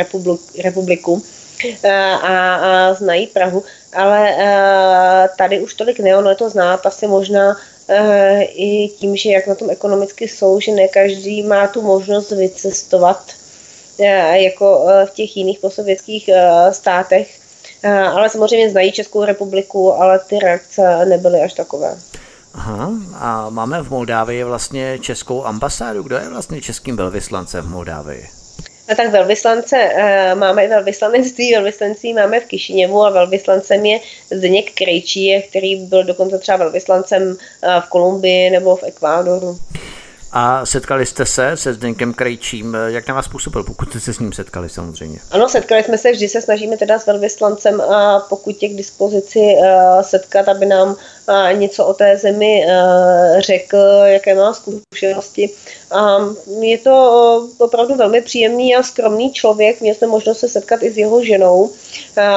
[0.62, 6.50] republiku uh, a, a znají Prahu, ale uh, tady už tolik ne, ono je to
[6.50, 11.42] znát asi možná uh, i tím, že jak na tom ekonomicky jsou, že ne každý
[11.42, 13.32] má tu možnost vycestovat
[14.32, 16.30] jako v těch jiných posovětských
[16.70, 17.38] státech,
[18.12, 21.96] ale samozřejmě znají Českou republiku, ale ty reakce nebyly až takové.
[22.57, 26.02] Aha, a máme v Moldávii vlastně českou ambasádu.
[26.02, 28.28] Kdo je vlastně českým velvyslancem v Moldávii?
[28.88, 34.00] A tak velvyslance, eh, máme i velvyslanectví, velvyslancí máme v Kišiněvu a velvyslancem je
[34.30, 39.59] Zdeněk Krejčí, který byl dokonce třeba velvyslancem eh, v Kolumbii nebo v Ekvádoru.
[40.39, 44.18] A setkali jste se se Zdenkem Krejčím, jak na vás působil, pokud jste se s
[44.18, 45.18] ním setkali samozřejmě?
[45.30, 49.39] Ano, setkali jsme se, vždy se snažíme teda s velvyslancem a pokud je k dispozici
[49.39, 55.51] uh, setkat, aby nám uh, něco o té zemi uh, řekl, jaké má zkušenosti.
[55.91, 56.16] A
[56.61, 60.97] je to opravdu velmi příjemný a skromný člověk, měl jsme možnost se setkat i s
[60.97, 61.70] jeho ženou.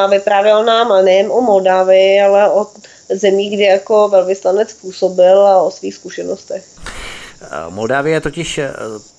[0.10, 2.68] Vyprávěl nám nejen o Moldávii, ale o
[3.10, 6.64] zemí, kde jako velvyslanec působil a o svých zkušenostech.
[7.70, 8.74] Moldávie totiž eh,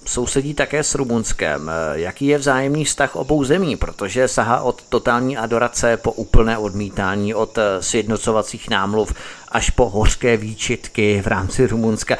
[0.07, 1.71] sousedí také s Rumunskem.
[1.71, 3.77] Eh, jaký je vzájemný vztah obou zemí?
[3.77, 9.15] Protože sahá od totální adorace po úplné odmítání, od eh, sjednocovacích námluv
[9.49, 12.19] až po hořké výčitky v rámci Rumunska.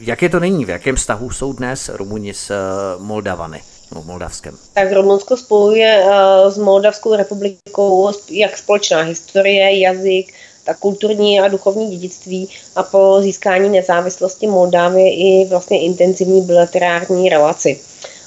[0.00, 0.64] Jak je to není?
[0.64, 2.54] V jakém vztahu jsou dnes Rumuni s
[2.98, 3.62] Moldavany?
[3.94, 4.56] No, Moldavskem.
[4.74, 6.04] Tak Rumunsko spojuje
[6.48, 10.32] s Moldavskou republikou jak společná historie, jazyk,
[10.74, 17.80] kulturní a duchovní dědictví a po získání nezávislosti Moldávie i vlastně intenzivní bilaterární relaci.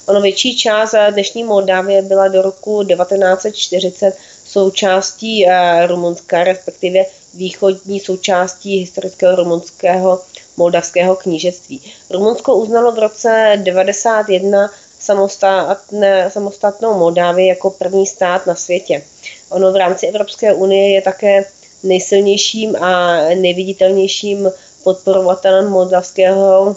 [0.06, 8.78] Ono větší část dnešní Moldávie byla do roku 1940 součástí eh, Rumunska, respektive východní součástí
[8.78, 10.20] historického rumunského
[10.56, 11.80] moldavského knížectví.
[12.10, 13.28] Rumunsko uznalo v roce
[13.64, 19.02] 1991 samostatné, samostatnou Moldávii jako první stát na světě.
[19.50, 21.44] Ono v rámci Evropské unie je také
[21.84, 24.50] nejsilnějším a nejviditelnějším
[24.84, 26.76] podporovatelem moldavského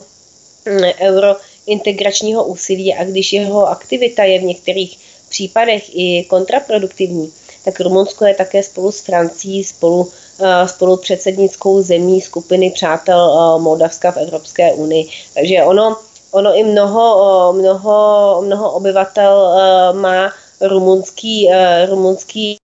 [0.66, 4.99] mm, eurointegračního úsilí a když jeho aktivita je v některých
[5.30, 7.32] případech i kontraproduktivní,
[7.66, 13.62] tak Rumunsko je také spolu s Francií spolu, eh, spolu předsednickou zemí skupiny přátel eh,
[13.62, 15.10] Moldavska v Evropské unii.
[15.34, 15.97] Takže ono,
[16.32, 19.53] ono i mnoho, eh, mnoho, mnoho obyvatel
[19.93, 20.32] má
[20.62, 21.49] rumunský,
[21.89, 22.58] rumunský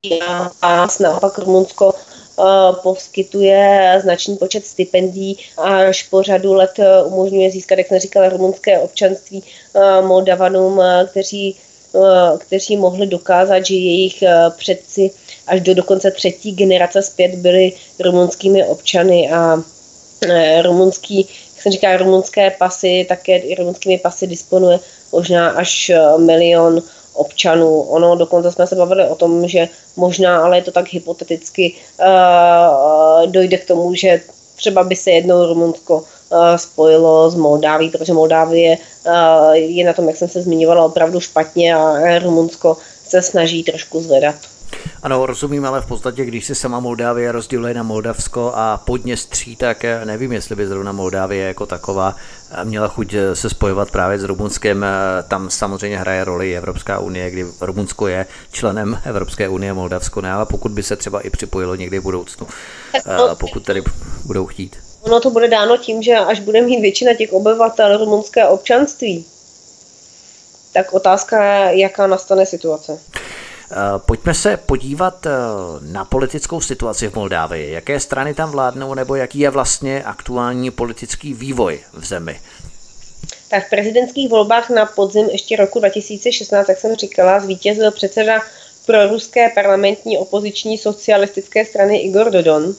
[0.60, 1.94] pás, naopak Rumunsko
[2.84, 6.72] poskytuje značný počet stipendií až po řadu let
[7.06, 9.44] umožňuje získat, jak jsem říkala, rumunské občanství
[10.02, 11.56] Moldavanům, kteří
[11.96, 15.12] Eh, kteří mohli dokázat, že jejich eh, předci
[15.48, 19.64] až do dokonce třetí generace zpět byli rumunskými občany a
[20.22, 21.18] eh, rumunský,
[21.54, 24.80] jak se říká, rumunské pasy, také rumunskými pasy disponuje
[25.12, 26.82] možná až milion
[27.14, 27.82] občanů.
[27.82, 31.76] Ono dokonce jsme se bavili o tom, že možná, ale je to tak hypoteticky,
[33.26, 34.22] dojde k tomu, že
[34.55, 36.03] třeba by se jednou Rumunsko
[36.34, 41.20] Eh, spojilo s Moldáví, protože Moldávie eh, je na tom, jak jsem se zmiňovala, opravdu
[41.20, 44.36] špatně a Rumunsko se snaží trošku zvedat.
[45.04, 49.86] Ano, rozumím, ale v podstatě, když se sama Moldávie rozděluje na Moldavsko a Podněstří, tak
[49.86, 52.16] eh, nevím, jestli by zrovna Moldávie jako taková
[52.64, 54.86] měla chuť se spojovat právě s Rumunskem.
[55.28, 60.46] Tam samozřejmě hraje roli Evropská unie, kdy Rumunsko je členem Evropské unie, Moldavsko ne, ale
[60.46, 62.48] pokud by se třeba i připojilo někdy v budoucnu,
[63.40, 63.84] pokud tady
[64.26, 64.78] budou chtít.
[65.02, 69.26] Ono to bude dáno tím, že až bude mít většina těch obyvatel rumunské občanství,
[70.74, 73.00] tak otázka je, jaká nastane situace.
[73.74, 75.30] Eh, pojďme se podívat eh,
[75.82, 77.72] na politickou situaci v Moldávii.
[77.72, 82.40] Jaké strany tam vládnou, nebo jaký je vlastně aktuální politický vývoj v zemi?
[83.50, 88.42] Tak v prezidentských volbách na podzim ještě roku 2016, jak jsem říkala, zvítězil předseda
[88.86, 92.76] pro ruské parlamentní opoziční socialistické strany Igor Dodon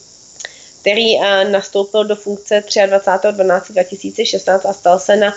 [0.85, 5.35] který eh, nastoupil do funkce 23.12.2016 a stal se na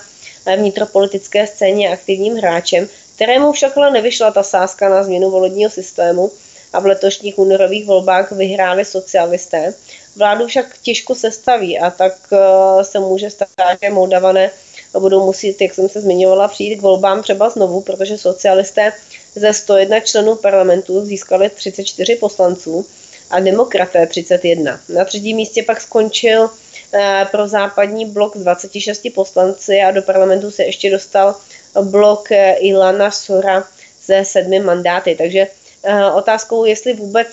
[0.57, 2.87] vnitropolitické scéně aktivním hráčem,
[3.17, 6.31] kterému však ale nevyšla ta sázka na změnu volebního systému
[6.73, 9.73] a v letošních únorových volbách vyhráli socialisté.
[10.15, 14.51] Vládu však těžko sestaví a tak eh, se může stát, že Moldavané
[14.99, 18.93] budou muset, jak jsem se zmiňovala, přijít k volbám třeba znovu, protože socialisté
[19.35, 22.85] ze 101 členů parlamentu získali 34 poslanců
[23.29, 24.79] a demokraté 31.
[24.89, 26.49] Na třetím místě pak skončil
[26.93, 31.35] eh, pro západní blok s 26 poslanci a do parlamentu se ještě dostal
[31.81, 33.63] blok eh, Ilana Sora
[34.05, 35.15] ze sedmi mandáty.
[35.15, 35.47] Takže
[35.83, 37.27] eh, otázkou, jestli vůbec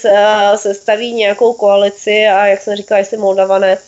[0.57, 3.79] se staví nějakou koalici a jak jsem říkala, jestli Moldavané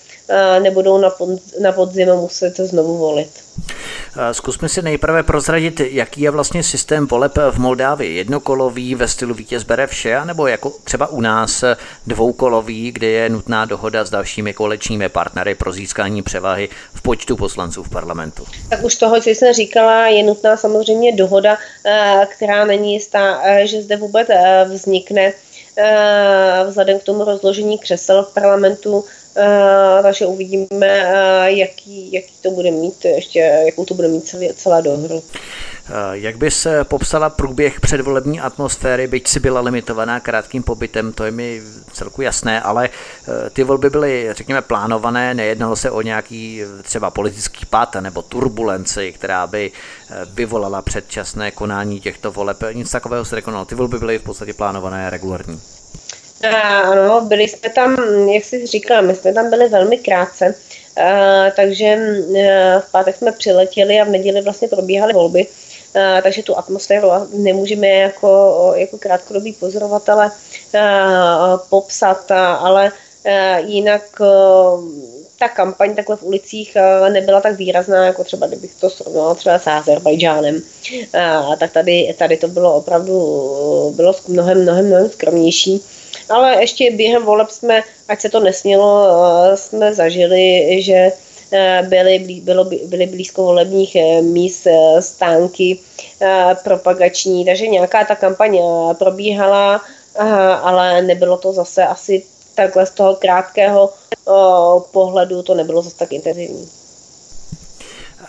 [0.63, 1.29] nebudou na, pod,
[1.61, 3.31] na podzim muset znovu volit.
[4.33, 8.17] Zkusme si nejprve prozradit, jaký je vlastně systém voleb v Moldávii.
[8.17, 11.65] Jednokolový ve stylu vítěz bere vše, nebo jako třeba u nás
[12.07, 17.83] dvoukolový, kde je nutná dohoda s dalšími kolečními partnery pro získání převahy v počtu poslanců
[17.83, 18.45] v parlamentu.
[18.69, 23.67] Tak už toho, co jsem říkala, je nutná samozřejmě dohoda, eh, která není jistá, eh,
[23.67, 25.33] že zde vůbec eh, vznikne
[26.67, 29.05] vzhledem k tomu rozložení křesel v parlamentu
[30.03, 34.81] takže uvidíme, uh, jaký, jaký to bude mít, ještě jakou to bude mít celé, celá
[34.81, 35.23] dohru.
[36.13, 41.31] Jak by se popsala průběh předvolební atmosféry, byť si byla limitovaná krátkým pobytem, to je
[41.31, 41.63] mi
[41.93, 42.89] celku jasné, ale
[43.53, 49.47] ty volby byly, řekněme, plánované, nejednalo se o nějaký třeba politický pád nebo turbulenci, která
[49.47, 49.73] by
[50.35, 52.59] vyvolala předčasné konání těchto voleb.
[52.73, 53.65] Nic takového se nekonalo.
[53.65, 55.61] Ty volby byly v podstatě plánované regulární.
[56.43, 57.97] Ano, byli jsme tam,
[58.29, 60.55] jak jsi říkala, my jsme tam byli velmi krátce,
[61.57, 61.99] takže
[62.81, 65.47] v pátek jsme přiletěli a v neděli vlastně probíhaly volby,
[66.23, 70.31] takže tu atmosféru nemůžeme jako, jako krátkodobí pozorovatele
[71.71, 72.93] popsat, ale
[73.67, 74.03] jinak
[75.39, 76.77] ta kampaň takhle v ulicích
[77.13, 80.63] nebyla tak výrazná, jako třeba kdybych to srovnala třeba s Azerbajdžánem.
[81.59, 85.83] Tak tady, tady to bylo opravdu bylo mnohem, mnohem, mnohem skromnější.
[86.29, 91.13] Ale ještě během voleb jsme, ať se to nesmělo, eh, jsme zažili, že
[91.53, 94.67] eh, byly, bylo, byly blízko volebních eh, míst
[95.01, 95.79] stánky
[96.65, 98.59] propagační, takže nějaká ta kampaň
[98.99, 99.81] probíhala,
[100.63, 102.23] ale nebylo to zase asi
[102.55, 103.93] takhle z toho krátkého
[104.93, 106.69] pohledu, to nebylo zase tak intenzivní.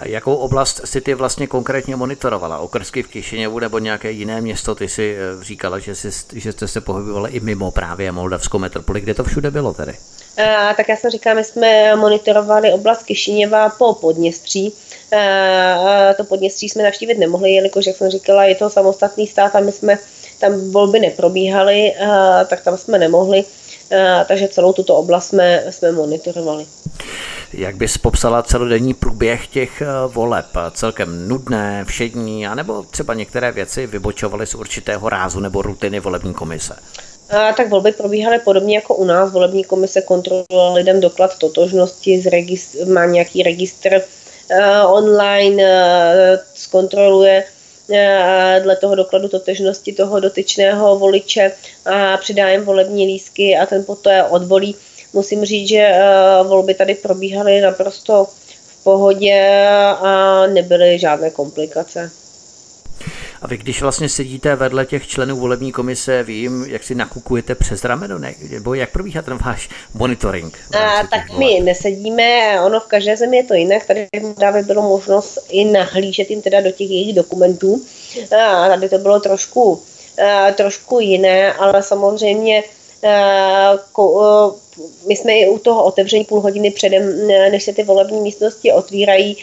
[0.05, 2.57] Jakou oblast si ty vlastně konkrétně monitorovala?
[2.57, 4.75] Okrsky v Kišiněvu nebo nějaké jiné město?
[4.75, 9.01] Ty si eh, říkala, že, jsi, že jste se pohybovali i mimo právě Moldavskou metropoli.
[9.01, 9.93] Kde to všude bylo tedy?
[10.37, 14.73] A, tak já jsem říkala, my jsme monitorovali oblast Kišiněva po Podněstří.
[15.17, 19.59] A, to Podněstří jsme navštívit nemohli, jelikož, jak jsem říkala, je to samostatný stát a
[19.59, 19.97] my jsme
[20.39, 23.43] tam volby neprobíhaly, a, tak tam jsme nemohli.
[24.27, 26.65] takže celou tuto oblast jsme, jsme monitorovali.
[27.53, 30.45] Jak bys popsala celodenní průběh těch voleb?
[30.71, 36.75] Celkem nudné, všední, anebo třeba některé věci vybočovaly z určitého rázu nebo rutiny volební komise?
[37.29, 39.31] A, tak volby probíhaly podobně jako u nás.
[39.31, 47.43] Volební komise kontrolovala lidem doklad totožnosti, registr, má nějaký registr uh, online, uh, zkontroluje
[48.63, 51.51] dle toho dokladu totožnosti toho dotyčného voliče
[51.85, 54.75] a přidá jim volební lísky a ten poté odvolí.
[55.17, 58.27] Musím říct, že uh, volby tady probíhaly naprosto
[58.67, 59.67] v pohodě
[60.01, 62.11] a nebyly žádné komplikace.
[63.41, 67.85] A vy, když vlastně sedíte vedle těch členů volební komise, vím, jak si nakukujete přes
[67.85, 68.35] rameno, ne?
[68.49, 70.59] nebo jak probíhá ten váš monitoring?
[70.73, 71.39] A, tak voleb?
[71.39, 76.29] my nesedíme, ono v každé zemi je to jinak, tady právě bylo možnost i nahlížet
[76.29, 77.81] jim teda do těch jejich dokumentů.
[78.37, 79.81] A tady to bylo trošku,
[80.27, 82.63] a, trošku jiné, ale samozřejmě
[85.07, 89.37] my jsme i u toho otevření půl hodiny předem, než se ty volební místnosti otvírají,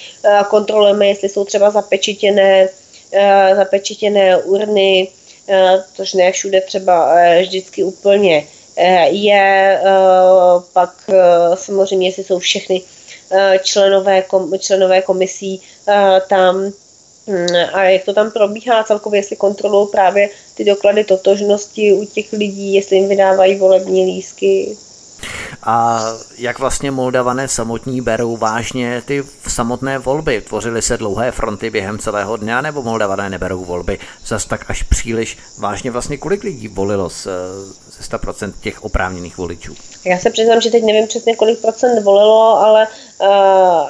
[0.50, 2.68] kontrolujeme, jestli jsou třeba zapečitěné,
[3.16, 5.08] Eh, zapečetěné urny,
[5.48, 8.46] eh, což ne všude třeba eh, vždycky úplně
[9.10, 9.80] je.
[10.72, 11.10] Pak
[11.54, 12.82] samozřejmě, jestli jsou všechny
[13.62, 15.60] členové, kom, členové komisí
[16.28, 16.72] tam
[17.26, 22.32] hm, a jak to tam probíhá celkově, jestli kontrolují právě ty doklady totožnosti u těch
[22.32, 24.76] lidí, jestli jim vydávají volební lísky.
[25.62, 26.00] A
[26.38, 30.40] jak vlastně Moldavané samotní berou vážně ty samotné volby?
[30.40, 35.38] Tvořily se dlouhé fronty během celého dne, nebo Moldavané neberou volby zas tak až příliš
[35.58, 35.90] vážně?
[35.90, 39.74] Vlastně kolik lidí volilo ze 100% těch oprávněných voličů?
[40.04, 42.86] Já se přiznám, že teď nevím přesně, kolik procent volilo, ale,
[43.20, 43.26] uh,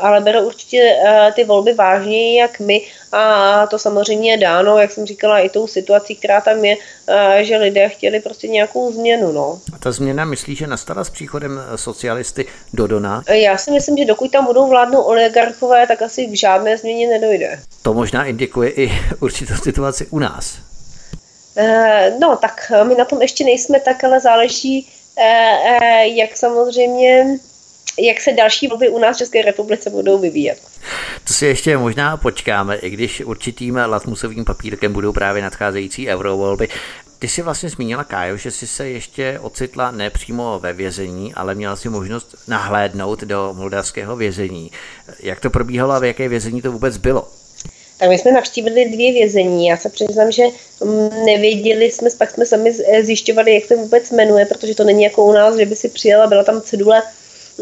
[0.06, 2.82] ale berou určitě uh, ty volby vážněji, jak my.
[3.12, 7.14] A to samozřejmě je dáno, jak jsem říkala, i tou situací, která tam je, uh,
[7.40, 9.32] že lidé chtěli prostě nějakou změnu.
[9.32, 9.58] No.
[9.74, 13.22] A ta změna myslí, že nastala s příchodem socialisty do Dona?
[13.28, 17.60] Já si myslím, že dokud tam budou vládnout oligarchové, tak asi k žádné změně nedojde.
[17.82, 20.58] To možná indikuje i určitou situaci u nás.
[22.20, 24.88] No, tak my na tom ještě nejsme tak, ale záleží,
[26.16, 27.38] jak samozřejmě
[27.98, 30.60] jak se další volby u nás v České republice budou vyvíjet.
[31.24, 36.68] To si ještě možná počkáme, i když určitým latmusovým papírkem budou právě nadcházející eurovolby.
[37.18, 41.76] Ty jsi vlastně zmínila, Kájo, že jsi se ještě ocitla nepřímo ve vězení, ale měla
[41.76, 44.70] si možnost nahlédnout do moldavského vězení.
[45.20, 47.28] Jak to probíhalo a v jaké vězení to vůbec bylo?
[47.99, 49.66] Tak my jsme navštívili dvě vězení.
[49.66, 50.42] Já se přiznám, že
[50.84, 52.72] mm, nevěděli jsme, pak jsme sami
[53.03, 56.26] zjišťovali, jak se vůbec jmenuje, protože to není jako u nás, že by si přijela,
[56.26, 57.03] byla tam cedule,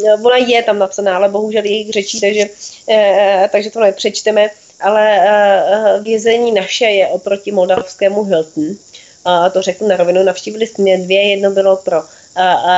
[0.07, 2.49] eh, ona je tam napsaná, ale bohužel jejich řečí, takže,
[2.89, 8.77] eh, takže to nepřečteme, ale eh, vězení naše je oproti moldavskému Hilton.
[9.25, 12.03] A to řeknu na rovinu, navštívili jsme dvě, jedno bylo pro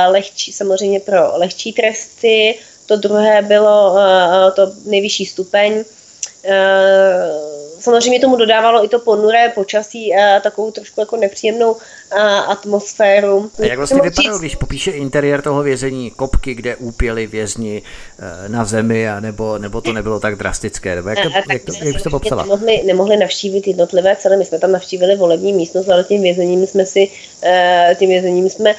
[0.07, 3.95] lehčí, samozřejmě pro lehčí tresty, to druhé bylo
[4.55, 5.83] to nejvyšší stupeň,
[7.79, 11.75] samozřejmě tomu dodávalo i to ponuré počasí a takovou trošku jako nepříjemnou
[12.47, 13.51] atmosféru.
[13.59, 17.81] A jak vlastně vypadalo, když popíše interiér toho vězení, kopky, kde úpěli vězni
[18.45, 20.95] e, na zemi, a nebo, nebo to nebylo tak drastické?
[20.95, 22.43] Nebo jak, to, jak, to, jak to popsala?
[22.43, 26.85] Nemohli, nemohli navštívit jednotlivé celé, my jsme tam navštívili volební místnost, ale tím vězením jsme
[26.85, 27.11] si,
[27.95, 28.75] tím vězením jsme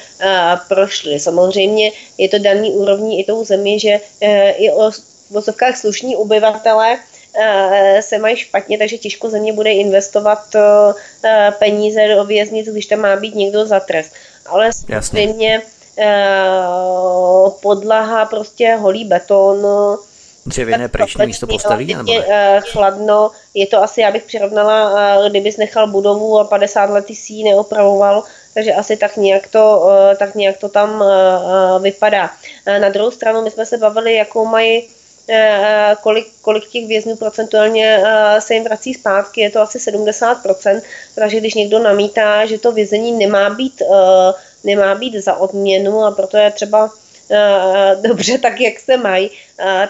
[0.67, 1.19] prošli.
[1.19, 3.99] Samozřejmě je to daný úrovní i tou zemi, že
[4.57, 4.91] i o
[5.29, 7.16] vozovkách slušní obyvatele Eh,
[7.99, 13.15] se mají špatně, takže těžko země bude investovat eh, peníze do věznic, když tam má
[13.15, 14.13] být někdo za trest.
[14.45, 15.61] Ale samozřejmě
[15.97, 16.57] eh,
[17.61, 19.67] podlaha, prostě holý beton,
[20.45, 21.95] Dřevěné pryční místo postaví?
[21.95, 22.11] Nebo
[22.59, 27.43] chladno, je to asi, já bych přirovnala, kdybys nechal budovu a 50 let si ji
[27.43, 28.23] neopravoval,
[28.53, 31.03] takže asi tak nějak to, tak nějak to tam
[31.81, 32.29] vypadá.
[32.79, 34.96] Na druhou stranu my jsme se bavili, jakou mají Eh,
[36.01, 40.81] kolik, kolik těch vězňů procentuálně eh, se jim vrací zpátky, je to asi 70%,
[41.15, 46.11] takže když někdo namítá, že to vězení nemá být, eh, nemá být za odměnu a
[46.11, 46.89] proto je třeba
[48.01, 49.31] dobře tak, jak se mají,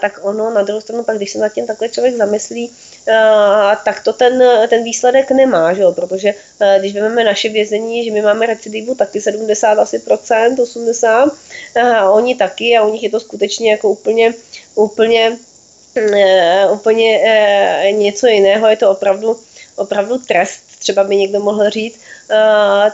[0.01, 2.71] tak ono na druhou stranu, pak když se nad tím takhle člověk zamyslí,
[3.85, 5.91] tak to ten, ten výsledek nemá, že jo?
[5.91, 6.33] protože
[6.79, 11.31] když vezmeme naše vězení, že my máme recidivu taky 70 asi procent, 80,
[11.95, 14.33] a oni taky a u nich je to skutečně jako úplně,
[14.75, 15.37] úplně
[16.71, 17.21] úplně
[17.91, 19.39] něco jiného, je to opravdu,
[19.75, 21.99] opravdu trest, třeba by někdo mohl říct,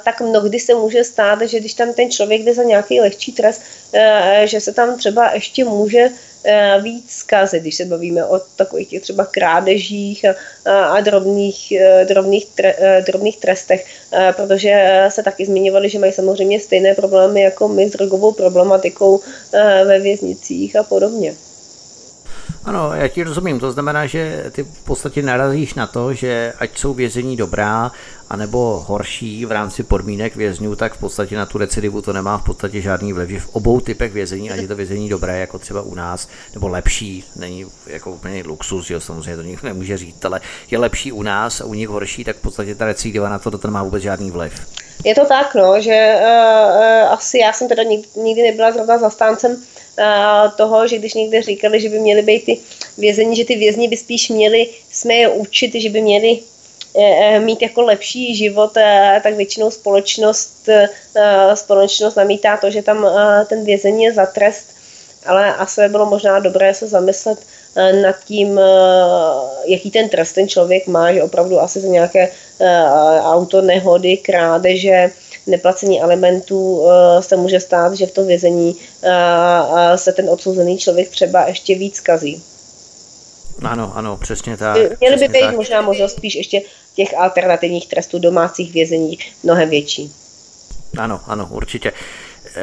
[0.04, 3.62] tak mnohdy se může stát, že když tam ten člověk jde za nějaký lehčí trest,
[4.44, 6.10] že se tam třeba ještě může
[6.44, 12.06] eh, víc zkazy, když se bavíme o takových těch třeba krádežích a, a drobných, eh,
[12.06, 12.76] drobných, tre,
[13.06, 13.86] drobných trestech,
[14.36, 19.22] protože se taky zmiňovali, že mají samozřejmě stejné problémy jako my s drogovou problematikou
[19.86, 21.53] ve věznicích a podobně.
[22.64, 23.60] Ano, já ti rozumím.
[23.60, 27.92] To znamená, že ty v podstatě narazíš na to, že ať jsou vězení dobrá,
[28.30, 32.44] anebo horší v rámci podmínek vězňů, tak v podstatě na tu recidivu to nemá v
[32.44, 33.30] podstatě žádný vliv.
[33.30, 36.68] Že v obou typech vězení, ať je to vězení dobré, jako třeba u nás, nebo
[36.68, 40.42] lepší, není jako úplně luxus, jo, samozřejmě to nikdo nemůže říct, ale
[40.72, 43.52] je lepší u nás a u nich horší, tak v podstatě ta recidiva na to,
[43.52, 44.83] to nemá vůbec žádný vliv.
[45.06, 49.52] Je to tak, no, že uh, asi já jsem teda nikdy, nikdy nebyla zrovna zastáncem
[49.52, 52.60] uh, toho, že když někde říkali, že by měly být ty
[52.98, 56.40] vězení, že ty vězni by spíš měli jsme je učit, že by měli
[57.40, 58.74] mít jako lepší život,
[59.24, 60.70] tak většinou společnost,
[61.54, 63.08] společnost namítá to, že tam
[63.50, 64.73] ten vězení je za trest,
[65.26, 67.40] ale asi bylo možná dobré se zamyslet
[68.02, 68.60] nad tím,
[69.66, 72.30] jaký ten trest ten člověk má, že opravdu asi za nějaké
[73.22, 75.12] auto nehody, krádeže,
[75.48, 76.88] neplacení alimentů
[77.20, 78.76] se může stát, že v tom vězení
[79.96, 82.44] se ten odsouzený člověk třeba ještě víc kazí.
[83.62, 85.00] Ano, ano, přesně tak.
[85.00, 86.62] Měly by být možná možnost spíš ještě
[86.96, 90.12] těch alternativních trestů domácích vězení mnohem větší.
[90.98, 91.92] Ano, ano, určitě.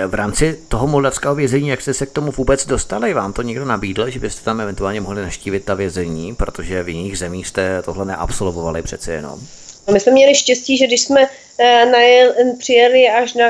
[0.07, 3.15] V rámci toho moldavského vězení, jak jste se k tomu vůbec dostali?
[3.15, 7.19] Vám to někdo nabídl, že byste tam eventuálně mohli naštívit ta vězení, protože v jiných
[7.19, 9.41] zemích jste tohle neabsolvovali přece jenom?
[9.89, 11.29] No, my jsme měli štěstí, že když jsme
[11.59, 13.47] eh, najel, přijeli až na,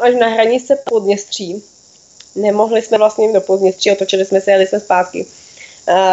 [0.00, 1.62] až na hranice Podněstří,
[2.34, 5.26] nemohli jsme vlastně do Podněstří, otočili jsme se, jeli jsme zpátky,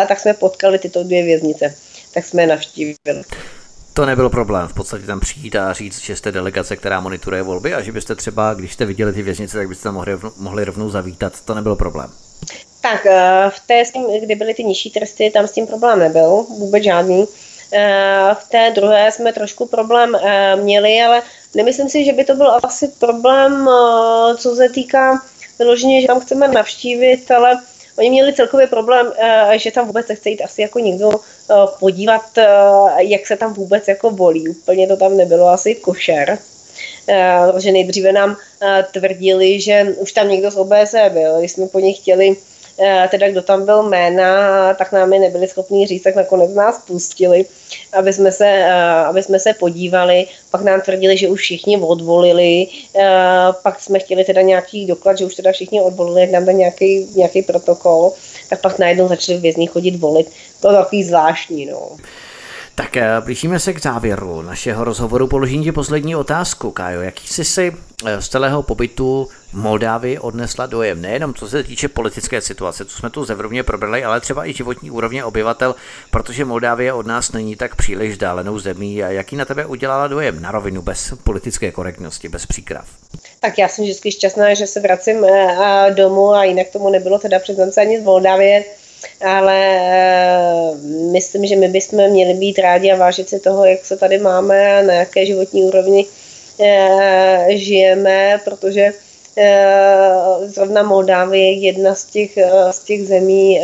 [0.07, 1.75] tak jsme potkali tyto dvě věznice.
[2.13, 3.23] Tak jsme je navštívili.
[3.97, 7.73] To nebyl problém, v podstatě tam přijít a říct, že jste delegace, která monitoruje volby
[7.73, 10.89] a že byste třeba, když jste viděli ty věznice, tak byste tam mohli, mohli rovnou
[10.89, 12.09] zavítat, to nebyl problém.
[12.81, 13.83] Tak eh, v té,
[14.21, 17.25] kdy byly ty nižší tresty, tam s tím problém nebyl, vůbec žádný.
[17.73, 21.21] Eh, v té druhé jsme trošku problém eh, měli, ale
[21.55, 23.69] nemyslím si, že by to byl asi problém,
[24.37, 25.21] co se týká
[25.59, 27.57] vyloženě, že tam chceme navštívit, ale
[27.97, 32.37] Oni měli celkově problém, eh, že tam vůbec nechce jít asi jako někdo eh, podívat,
[32.37, 32.47] eh,
[32.97, 34.49] jak se tam vůbec jako volí.
[34.49, 36.37] Úplně to tam nebylo asi košer.
[37.51, 38.37] Protože nejdříve nám
[38.91, 41.39] tvrdili, že už tam někdo z OBS byl.
[41.39, 42.35] Když jsme po nich chtěli
[43.11, 47.45] teda kdo tam byl jména, tak nám je nebyli schopni říct, tak nakonec nás pustili,
[47.93, 50.28] aby jsme se, eh, aby jsme se podívali.
[50.51, 53.07] Pak nám tvrdili, že už všichni odvolili, eh,
[53.63, 57.07] pak jsme chtěli teda nějaký doklad, že už teda všichni odvolili, jak nám dá nějaký,
[57.15, 58.11] nějaký protokol,
[58.49, 60.32] tak pak najednou začali vězni chodit volit.
[60.61, 61.97] To je takový zvláštní, no.
[62.78, 65.28] Tak blížíme se k závěru našeho rozhovoru.
[65.28, 67.01] Položím ti poslední otázku, Kájo.
[67.01, 67.73] Jaký jsi si
[68.19, 73.25] z celého pobytu Moldávii odnesla dojem nejenom co se týče politické situace, co jsme tu
[73.25, 75.75] zevrubně probrali, ale třeba i životní úrovně obyvatel,
[76.11, 79.03] protože Moldávie od nás není tak příliš vzdálenou zemí.
[79.03, 82.86] A jaký na tebe udělala dojem na rovinu bez politické korektnosti, bez příkrav?
[83.39, 87.39] Tak já jsem vždycky šťastná, že se vracím eh, domů a jinak tomu nebylo teda
[87.39, 88.63] přiznám se ani z Moldávie
[89.25, 90.75] ale eh,
[91.11, 94.79] myslím, že my bychom měli být rádi a vážit si toho, jak se tady máme
[94.79, 96.05] a na jaké životní úrovni
[96.59, 98.93] eh, žijeme, protože
[99.39, 102.37] Eh, zrovna Moldávie je jedna z těch,
[102.71, 103.61] z těch zemí,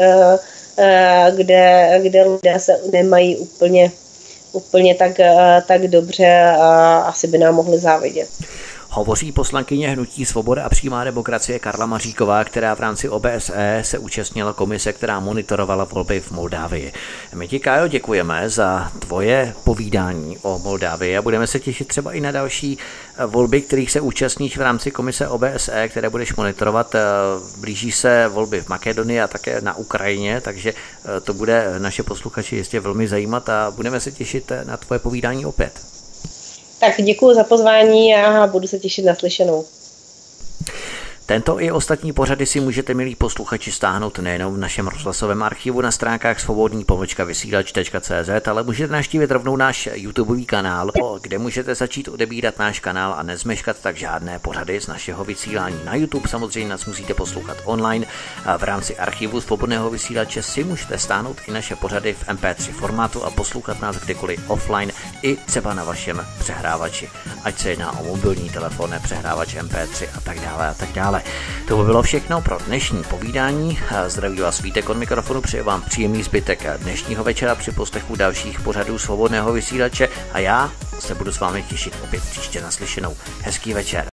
[1.36, 3.91] kde, kde lidé se nemají úplně,
[4.51, 5.11] úplně tak,
[5.67, 8.29] tak dobře a asi by nám mohli závidět.
[8.95, 14.53] Hovoří poslankyně Hnutí Svoboda a přímá demokracie Karla Maříková, která v rámci OBSE se účastnila
[14.53, 16.93] komise, která monitorovala volby v Moldávii.
[17.35, 22.21] My ti, Kájo, děkujeme za tvoje povídání o Moldávii a budeme se těšit třeba i
[22.21, 22.77] na další
[23.17, 26.95] eh, volby, kterých se účastníš v rámci komise OBSE, které budeš monitorovat.
[26.95, 27.01] Eh,
[27.57, 32.55] blíží se volby v Makedonii a také na Ukrajině, takže eh, to bude naše posluchači
[32.55, 35.92] jistě velmi zajímat a budeme se těšit na tvoje povídání opět.
[36.84, 39.65] Tak děkuji za pozvání a budu se těšit na slyšenou.
[41.34, 45.91] Tento i ostatní pořady si můžete, milí posluchači, stáhnout nejenom v našem rozhlasovém archivu na
[45.91, 52.59] stránkách svobodný pomočka vysílač.cz, ale můžete naštívit rovnou náš YouTubeový kanál, kde můžete začít odebírat
[52.59, 55.79] náš kanál a nezmeškat tak žádné pořady z našeho vysílání.
[55.86, 58.05] Na YouTube samozřejmě nás musíte poslouchat online.
[58.45, 63.23] A v rámci archivu svobodného vysílače si můžete stáhnout i naše pořady v MP3 formátu
[63.23, 67.09] a poslouchat nás kdykoliv offline, i třeba na vašem přehrávači.
[67.43, 71.22] Ať se jedná o mobilní telefon, přehrávač MP3 a tak dále a tak dále.
[71.67, 73.80] To by bylo všechno pro dnešní povídání.
[74.07, 78.99] Zdraví vás Vítek od mikrofonu, přeji vám příjemný zbytek dnešního večera při poslechu dalších pořadů
[78.99, 83.15] svobodného vysílače a já se budu s vámi těšit opět příště naslyšenou.
[83.41, 84.12] Hezký večer.